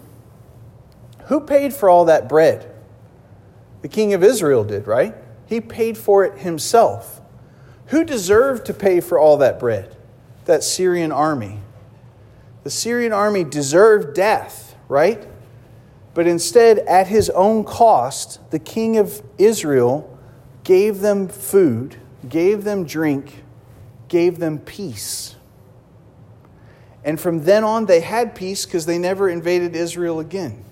Who 1.26 1.40
paid 1.40 1.72
for 1.72 1.88
all 1.88 2.06
that 2.06 2.28
bread? 2.28 2.68
The 3.84 3.90
king 3.90 4.16
of 4.16 4.24
Israel 4.24 4.64
did, 4.64 4.88
right? 4.88 5.14
He 5.46 5.62
paid 5.62 5.96
for 5.96 6.26
it 6.26 6.40
himself. 6.40 7.22
Who 7.90 8.04
deserved 8.04 8.66
to 8.66 8.74
pay 8.74 9.02
for 9.02 9.20
all 9.20 9.38
that 9.38 9.60
bread? 9.60 9.96
That 10.46 10.64
Syrian 10.64 11.12
army. 11.12 11.60
The 12.64 12.72
Syrian 12.72 13.14
army 13.14 13.44
deserved 13.44 14.16
death, 14.16 14.76
right? 14.88 15.28
But 16.16 16.28
instead, 16.28 16.80
at 16.80 17.08
his 17.08 17.30
own 17.32 17.66
cost, 17.66 18.40
the 18.50 18.58
king 18.58 18.98
of 18.98 19.22
Israel 19.38 20.18
gave 20.64 21.02
them 21.02 21.28
food, 21.28 21.98
gave 22.28 22.64
them 22.64 22.86
drink, 22.86 23.44
gave 24.08 24.40
them 24.40 24.58
peace. 24.58 25.36
And 27.04 27.20
from 27.20 27.44
then 27.44 27.66
on, 27.66 27.86
they 27.86 28.00
had 28.00 28.34
peace 28.34 28.66
because 28.66 28.86
they 28.86 28.98
never 28.98 29.30
invaded 29.30 29.76
Israel 29.76 30.22
again. 30.22 30.64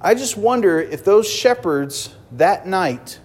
I 0.00 0.14
just 0.14 0.38
wonder 0.38 0.80
if 0.80 1.04
those 1.04 1.28
shepherds 1.28 2.14
that 2.32 2.66
night, 2.66 3.20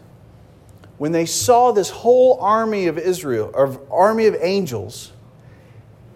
when 0.98 1.14
they 1.14 1.26
saw 1.26 1.72
this 1.72 1.90
whole 1.90 2.38
army 2.42 2.88
of 2.88 2.98
Israel, 2.98 3.52
or 3.54 3.80
army 3.90 4.26
of 4.26 4.36
angels, 4.42 5.14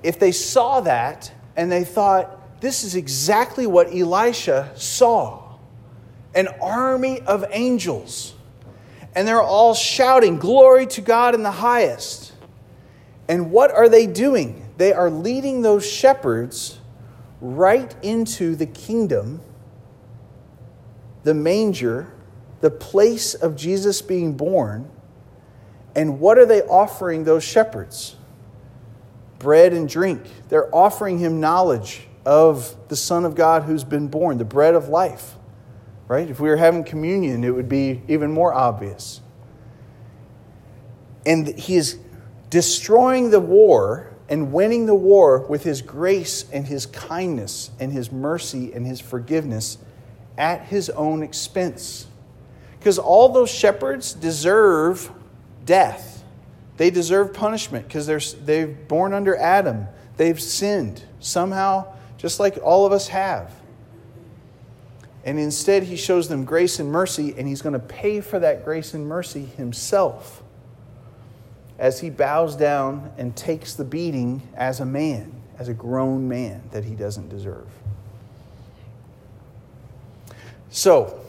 if 0.03 0.19
they 0.19 0.33
saw 0.33 0.81
that 0.81 1.31
and 1.55 1.71
they 1.71 1.85
thought, 1.85 2.41
this 2.63 2.85
is 2.85 2.95
exactly 2.95 3.67
what 3.67 3.93
Elisha 3.93 4.71
saw 4.75 5.57
an 6.33 6.47
army 6.61 7.19
of 7.19 7.43
angels. 7.51 8.33
And 9.13 9.27
they're 9.27 9.41
all 9.41 9.73
shouting, 9.73 10.39
Glory 10.39 10.87
to 10.87 11.01
God 11.01 11.35
in 11.35 11.43
the 11.43 11.51
highest. 11.51 12.31
And 13.27 13.51
what 13.51 13.69
are 13.69 13.89
they 13.89 14.07
doing? 14.07 14.65
They 14.77 14.93
are 14.93 15.09
leading 15.09 15.61
those 15.61 15.85
shepherds 15.85 16.79
right 17.41 17.93
into 18.01 18.55
the 18.55 18.65
kingdom, 18.65 19.41
the 21.25 21.33
manger, 21.33 22.13
the 22.61 22.71
place 22.71 23.33
of 23.33 23.57
Jesus 23.57 24.01
being 24.01 24.37
born. 24.37 24.89
And 25.97 26.21
what 26.21 26.37
are 26.37 26.45
they 26.45 26.61
offering 26.61 27.25
those 27.25 27.43
shepherds? 27.43 28.15
Bread 29.37 29.73
and 29.73 29.89
drink. 29.89 30.21
They're 30.47 30.73
offering 30.73 31.19
him 31.19 31.41
knowledge 31.41 32.07
of 32.25 32.75
the 32.89 32.95
Son 32.95 33.25
of 33.25 33.35
God 33.35 33.63
who's 33.63 33.83
been 33.83 34.07
born, 34.07 34.37
the 34.37 34.45
bread 34.45 34.75
of 34.75 34.89
life. 34.89 35.35
Right? 36.07 36.29
If 36.29 36.39
we 36.39 36.49
were 36.49 36.57
having 36.57 36.83
communion, 36.83 37.43
it 37.43 37.51
would 37.51 37.69
be 37.69 38.01
even 38.07 38.31
more 38.31 38.53
obvious. 38.53 39.21
And 41.25 41.47
he 41.47 41.75
is 41.75 41.97
destroying 42.49 43.29
the 43.29 43.39
war 43.39 44.13
and 44.29 44.51
winning 44.53 44.85
the 44.85 44.95
war 44.95 45.39
with 45.39 45.63
his 45.63 45.81
grace 45.81 46.45
and 46.51 46.67
his 46.67 46.85
kindness 46.85 47.71
and 47.79 47.91
his 47.91 48.11
mercy 48.11 48.73
and 48.73 48.85
his 48.85 48.99
forgiveness 48.99 49.77
at 50.37 50.65
his 50.65 50.89
own 50.91 51.23
expense. 51.23 52.07
Because 52.79 52.99
all 52.99 53.29
those 53.29 53.49
shepherds 53.49 54.13
deserve 54.13 55.11
death. 55.65 56.23
They 56.77 56.89
deserve 56.89 57.33
punishment 57.33 57.87
because 57.87 58.07
they're, 58.07 58.19
they've 58.19 58.87
born 58.87 59.13
under 59.13 59.37
Adam. 59.37 59.87
They've 60.17 60.41
sinned. 60.41 61.03
Somehow 61.19 61.93
just 62.23 62.39
like 62.39 62.57
all 62.63 62.85
of 62.85 62.93
us 62.93 63.09
have. 63.09 63.51
And 65.25 65.37
instead, 65.37 65.83
he 65.83 65.97
shows 65.97 66.29
them 66.29 66.45
grace 66.45 66.79
and 66.79 66.89
mercy, 66.89 67.35
and 67.37 67.45
he's 67.45 67.61
going 67.61 67.73
to 67.73 67.79
pay 67.79 68.21
for 68.21 68.39
that 68.39 68.63
grace 68.63 68.93
and 68.93 69.05
mercy 69.05 69.43
himself 69.43 70.41
as 71.77 71.99
he 71.99 72.09
bows 72.09 72.55
down 72.55 73.11
and 73.17 73.35
takes 73.35 73.73
the 73.73 73.83
beating 73.83 74.41
as 74.55 74.79
a 74.79 74.85
man, 74.85 75.33
as 75.59 75.67
a 75.67 75.73
grown 75.73 76.29
man 76.29 76.63
that 76.71 76.85
he 76.85 76.95
doesn't 76.95 77.27
deserve. 77.27 77.67
So, 80.69 81.19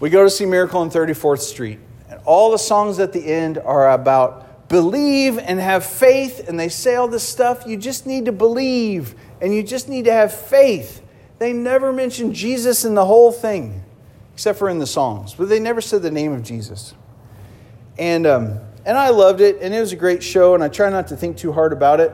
we 0.00 0.08
go 0.08 0.24
to 0.24 0.30
see 0.30 0.46
Miracle 0.46 0.80
on 0.80 0.90
34th 0.90 1.40
Street, 1.40 1.78
and 2.08 2.20
all 2.24 2.50
the 2.52 2.58
songs 2.58 2.98
at 3.00 3.12
the 3.12 3.26
end 3.26 3.58
are 3.58 3.92
about 3.92 4.68
believe 4.68 5.38
and 5.38 5.60
have 5.60 5.84
faith, 5.84 6.48
and 6.48 6.58
they 6.58 6.68
say 6.68 6.96
all 6.96 7.08
this 7.08 7.26
stuff. 7.26 7.64
You 7.66 7.76
just 7.76 8.06
need 8.06 8.24
to 8.24 8.32
believe 8.32 9.14
and 9.40 9.54
you 9.54 9.62
just 9.62 9.88
need 9.88 10.06
to 10.06 10.12
have 10.12 10.32
faith. 10.32 11.02
They 11.38 11.52
never 11.52 11.92
mention 11.92 12.32
Jesus 12.32 12.84
in 12.84 12.94
the 12.94 13.04
whole 13.04 13.32
thing, 13.32 13.82
except 14.34 14.58
for 14.58 14.68
in 14.68 14.78
the 14.78 14.86
songs, 14.86 15.34
but 15.34 15.48
they 15.48 15.60
never 15.60 15.80
said 15.80 16.02
the 16.02 16.10
name 16.10 16.32
of 16.32 16.42
Jesus. 16.42 16.94
And, 17.98 18.26
um, 18.26 18.58
and 18.84 18.96
I 18.96 19.10
loved 19.10 19.40
it, 19.40 19.58
and 19.60 19.74
it 19.74 19.80
was 19.80 19.92
a 19.92 19.96
great 19.96 20.22
show, 20.22 20.54
and 20.54 20.62
I 20.62 20.68
try 20.68 20.90
not 20.90 21.08
to 21.08 21.16
think 21.16 21.36
too 21.36 21.52
hard 21.52 21.72
about 21.72 22.00
it. 22.00 22.12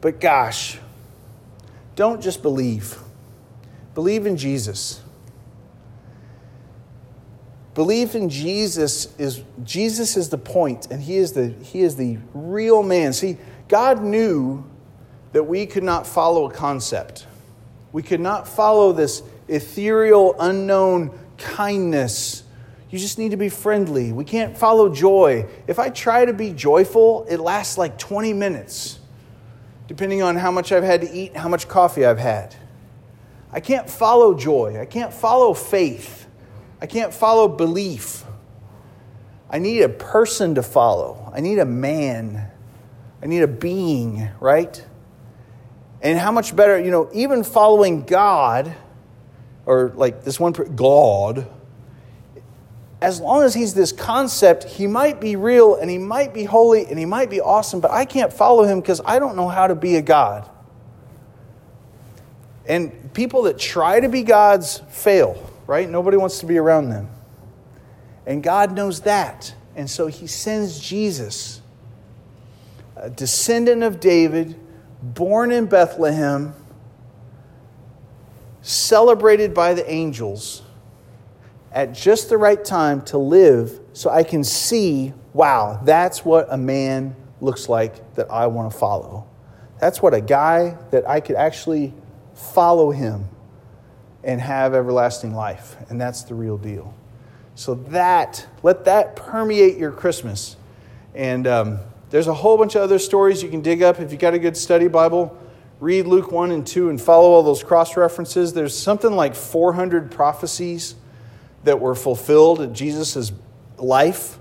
But 0.00 0.20
gosh, 0.20 0.78
don't 1.94 2.22
just 2.22 2.42
believe, 2.42 2.98
believe 3.94 4.26
in 4.26 4.36
Jesus. 4.36 5.02
Belief 7.74 8.14
in 8.14 8.30
Jesus 8.30 9.14
is 9.18 9.42
Jesus 9.62 10.16
is 10.16 10.30
the 10.30 10.38
point, 10.38 10.86
and 10.90 11.02
he 11.02 11.16
is 11.16 11.32
the 11.32 11.48
he 11.48 11.82
is 11.82 11.96
the 11.96 12.16
real 12.32 12.82
man. 12.82 13.12
See, 13.12 13.36
God 13.68 14.02
knew 14.02 14.64
that 15.32 15.44
we 15.44 15.66
could 15.66 15.84
not 15.84 16.06
follow 16.06 16.48
a 16.48 16.52
concept. 16.52 17.26
We 17.92 18.02
could 18.02 18.20
not 18.20 18.48
follow 18.48 18.92
this 18.92 19.22
ethereal, 19.48 20.34
unknown 20.38 21.18
kindness. 21.38 22.42
You 22.90 22.98
just 22.98 23.18
need 23.18 23.30
to 23.30 23.36
be 23.36 23.48
friendly. 23.48 24.12
We 24.12 24.24
can't 24.24 24.56
follow 24.56 24.88
joy. 24.88 25.46
If 25.66 25.78
I 25.78 25.90
try 25.90 26.24
to 26.24 26.32
be 26.32 26.52
joyful, 26.52 27.26
it 27.28 27.38
lasts 27.38 27.78
like 27.78 27.98
20 27.98 28.32
minutes, 28.32 28.98
depending 29.88 30.22
on 30.22 30.36
how 30.36 30.50
much 30.50 30.72
I've 30.72 30.84
had 30.84 31.00
to 31.02 31.10
eat, 31.10 31.36
how 31.36 31.48
much 31.48 31.68
coffee 31.68 32.04
I've 32.04 32.18
had. 32.18 32.54
I 33.52 33.60
can't 33.60 33.88
follow 33.88 34.34
joy. 34.34 34.78
I 34.80 34.86
can't 34.86 35.12
follow 35.12 35.54
faith. 35.54 36.26
I 36.80 36.86
can't 36.86 37.12
follow 37.12 37.48
belief. 37.48 38.24
I 39.48 39.58
need 39.58 39.82
a 39.82 39.88
person 39.88 40.56
to 40.56 40.62
follow. 40.62 41.32
I 41.34 41.40
need 41.40 41.58
a 41.58 41.64
man. 41.64 42.50
I 43.22 43.26
need 43.26 43.42
a 43.42 43.48
being, 43.48 44.28
right? 44.40 44.84
And 46.02 46.18
how 46.18 46.30
much 46.30 46.54
better, 46.54 46.78
you 46.78 46.90
know, 46.90 47.08
even 47.12 47.42
following 47.42 48.04
God, 48.04 48.74
or 49.64 49.92
like 49.96 50.24
this 50.24 50.38
one, 50.38 50.52
God, 50.52 51.48
as 53.00 53.20
long 53.20 53.42
as 53.42 53.54
he's 53.54 53.74
this 53.74 53.92
concept, 53.92 54.64
he 54.64 54.86
might 54.86 55.20
be 55.20 55.36
real 55.36 55.74
and 55.74 55.90
he 55.90 55.98
might 55.98 56.32
be 56.32 56.44
holy 56.44 56.86
and 56.86 56.98
he 56.98 57.04
might 57.04 57.28
be 57.28 57.40
awesome, 57.40 57.80
but 57.80 57.90
I 57.90 58.04
can't 58.04 58.32
follow 58.32 58.64
him 58.64 58.80
because 58.80 59.00
I 59.04 59.18
don't 59.18 59.36
know 59.36 59.48
how 59.48 59.66
to 59.66 59.74
be 59.74 59.96
a 59.96 60.02
God. 60.02 60.48
And 62.66 63.12
people 63.12 63.42
that 63.42 63.58
try 63.58 64.00
to 64.00 64.08
be 64.08 64.22
gods 64.22 64.82
fail, 64.88 65.50
right? 65.66 65.88
Nobody 65.88 66.16
wants 66.16 66.38
to 66.40 66.46
be 66.46 66.58
around 66.58 66.88
them. 66.90 67.08
And 68.26 68.42
God 68.42 68.72
knows 68.72 69.00
that. 69.02 69.54
And 69.76 69.88
so 69.88 70.06
he 70.06 70.26
sends 70.26 70.80
Jesus, 70.80 71.60
a 72.96 73.10
descendant 73.10 73.82
of 73.82 74.00
David, 74.00 74.58
born 75.02 75.52
in 75.52 75.66
Bethlehem, 75.66 76.54
celebrated 78.62 79.54
by 79.54 79.74
the 79.74 79.88
angels 79.90 80.62
at 81.72 81.92
just 81.92 82.28
the 82.28 82.38
right 82.38 82.64
time 82.64 83.02
to 83.02 83.18
live 83.18 83.78
so 83.92 84.10
I 84.10 84.22
can 84.22 84.42
see, 84.42 85.12
wow, 85.32 85.80
that's 85.84 86.24
what 86.24 86.48
a 86.50 86.56
man 86.56 87.14
looks 87.40 87.68
like 87.68 88.14
that 88.14 88.30
I 88.30 88.46
want 88.46 88.72
to 88.72 88.78
follow. 88.78 89.26
That's 89.78 90.00
what 90.00 90.14
a 90.14 90.20
guy 90.20 90.76
that 90.90 91.08
I 91.08 91.20
could 91.20 91.36
actually 91.36 91.92
follow 92.34 92.90
him 92.90 93.28
and 94.24 94.40
have 94.40 94.74
everlasting 94.74 95.34
life. 95.34 95.76
And 95.88 96.00
that's 96.00 96.22
the 96.22 96.34
real 96.34 96.56
deal. 96.56 96.94
So 97.54 97.74
that, 97.74 98.46
let 98.62 98.86
that 98.86 99.14
permeate 99.14 99.76
your 99.76 99.92
Christmas. 99.92 100.56
And 101.14 101.46
um, 101.46 101.78
there's 102.10 102.26
a 102.26 102.34
whole 102.34 102.56
bunch 102.56 102.74
of 102.74 102.82
other 102.82 102.98
stories 102.98 103.42
you 103.42 103.48
can 103.48 103.62
dig 103.62 103.82
up. 103.82 104.00
If 104.00 104.12
you 104.12 104.18
got 104.18 104.34
a 104.34 104.38
good 104.38 104.56
study 104.56 104.88
Bible, 104.88 105.36
read 105.80 106.06
Luke 106.06 106.30
1 106.30 106.52
and 106.52 106.66
2 106.66 106.88
and 106.88 107.00
follow 107.00 107.30
all 107.30 107.42
those 107.42 107.62
cross 107.62 107.96
references. 107.96 108.52
There's 108.52 108.76
something 108.76 109.12
like 109.12 109.34
400 109.34 110.10
prophecies 110.10 110.94
that 111.64 111.80
were 111.80 111.94
fulfilled 111.94 112.60
at 112.60 112.72
Jesus' 112.72 113.32
life. 113.76 114.38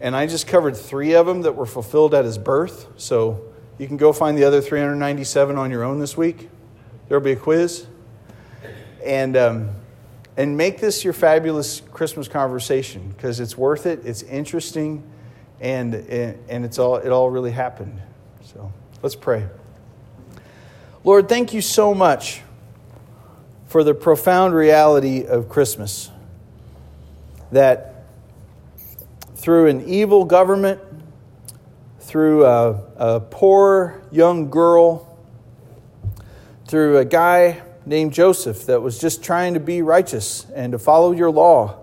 And 0.00 0.14
I 0.14 0.26
just 0.26 0.46
covered 0.46 0.76
three 0.76 1.14
of 1.14 1.26
them 1.26 1.42
that 1.42 1.52
were 1.52 1.66
fulfilled 1.66 2.14
at 2.14 2.24
his 2.24 2.36
birth. 2.36 2.86
So 2.96 3.52
you 3.78 3.86
can 3.86 3.96
go 3.96 4.12
find 4.12 4.36
the 4.36 4.44
other 4.44 4.60
397 4.60 5.56
on 5.56 5.70
your 5.70 5.84
own 5.84 5.98
this 5.98 6.16
week. 6.16 6.50
There'll 7.08 7.24
be 7.24 7.32
a 7.32 7.36
quiz. 7.36 7.86
And 9.04 9.36
um, 9.36 9.70
and 10.36 10.56
make 10.56 10.80
this 10.80 11.02
your 11.02 11.14
fabulous 11.14 11.80
Christmas 11.92 12.28
conversation 12.28 13.14
because 13.16 13.40
it's 13.40 13.56
worth 13.56 13.86
it. 13.86 14.00
It's 14.04 14.22
interesting, 14.22 15.02
and 15.60 15.94
and 15.94 16.64
it's 16.64 16.78
all 16.78 16.96
it 16.96 17.10
all 17.10 17.30
really 17.30 17.50
happened. 17.50 18.00
So 18.44 18.72
let's 19.02 19.16
pray. 19.16 19.46
Lord, 21.04 21.28
thank 21.28 21.54
you 21.54 21.60
so 21.60 21.94
much 21.94 22.42
for 23.68 23.84
the 23.84 23.94
profound 23.94 24.54
reality 24.54 25.24
of 25.24 25.48
Christmas. 25.48 26.10
That 27.52 28.04
through 29.36 29.68
an 29.68 29.84
evil 29.88 30.24
government, 30.24 30.80
through 32.00 32.44
a, 32.44 32.82
a 32.96 33.20
poor 33.20 34.02
young 34.10 34.50
girl, 34.50 35.18
through 36.66 36.98
a 36.98 37.04
guy 37.04 37.62
named 37.84 38.12
Joseph 38.12 38.66
that 38.66 38.82
was 38.82 38.98
just 38.98 39.22
trying 39.22 39.54
to 39.54 39.60
be 39.60 39.82
righteous 39.82 40.46
and 40.54 40.72
to 40.72 40.78
follow 40.78 41.12
your 41.12 41.30
law. 41.30 41.78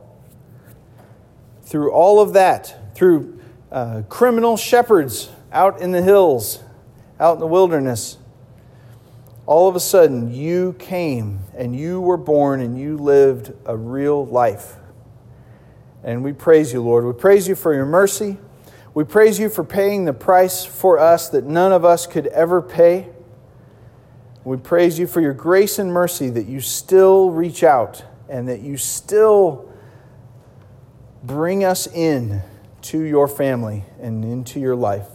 Through 1.64 1.92
all 1.92 2.20
of 2.20 2.34
that, 2.34 2.94
through 2.96 3.40
uh, 3.74 4.04
criminal 4.08 4.56
shepherds 4.56 5.30
out 5.52 5.82
in 5.82 5.92
the 5.92 6.02
hills, 6.02 6.64
out 7.20 7.34
in 7.34 7.40
the 7.40 7.48
wilderness, 7.48 8.20
all 9.48 9.68
of 9.68 9.76
a 9.76 9.80
sudden 9.80 10.32
you 10.34 10.74
came 10.78 11.40
and 11.58 11.76
you 11.76 12.00
were 12.00 12.16
born 12.16 12.62
and 12.62 12.80
you 12.80 12.96
lived 12.98 13.52
a 13.66 13.76
real 13.76 14.26
life. 14.28 14.76
And 16.04 16.24
we 16.24 16.34
praise 16.34 16.72
you, 16.72 16.84
Lord. 16.84 17.04
We 17.04 17.14
praise 17.14 17.48
you 17.48 17.56
for 17.56 17.74
your 17.74 17.86
mercy. 17.86 18.38
We 18.94 19.06
praise 19.06 19.40
you 19.40 19.50
for 19.50 19.64
paying 19.64 20.06
the 20.06 20.14
price 20.14 20.64
for 20.64 21.00
us 21.00 21.30
that 21.30 21.44
none 21.44 21.72
of 21.72 21.84
us 21.84 22.06
could 22.06 22.28
ever 22.28 22.62
pay. 22.62 23.10
We 24.44 24.58
praise 24.58 25.00
you 25.00 25.08
for 25.08 25.20
your 25.20 25.34
grace 25.34 25.80
and 25.80 25.92
mercy 25.92 26.30
that 26.30 26.46
you 26.46 26.62
still 26.62 27.32
reach 27.32 27.64
out 27.64 28.04
and 28.30 28.48
that 28.50 28.62
you 28.62 28.78
still 28.78 29.68
bring 31.24 31.64
us 31.64 31.88
in 31.88 32.44
to 32.84 33.02
your 33.02 33.28
family 33.28 33.84
and 34.00 34.24
into 34.24 34.60
your 34.60 34.76
life. 34.76 35.08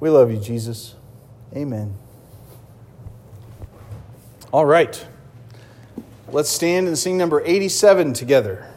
We 0.00 0.10
love 0.10 0.30
you, 0.30 0.38
Jesus. 0.38 0.94
Amen. 1.54 1.96
All 4.52 4.66
right. 4.66 5.06
Let's 6.28 6.50
stand 6.50 6.88
and 6.88 6.98
sing 6.98 7.16
number 7.16 7.42
87 7.44 8.12
together. 8.12 8.70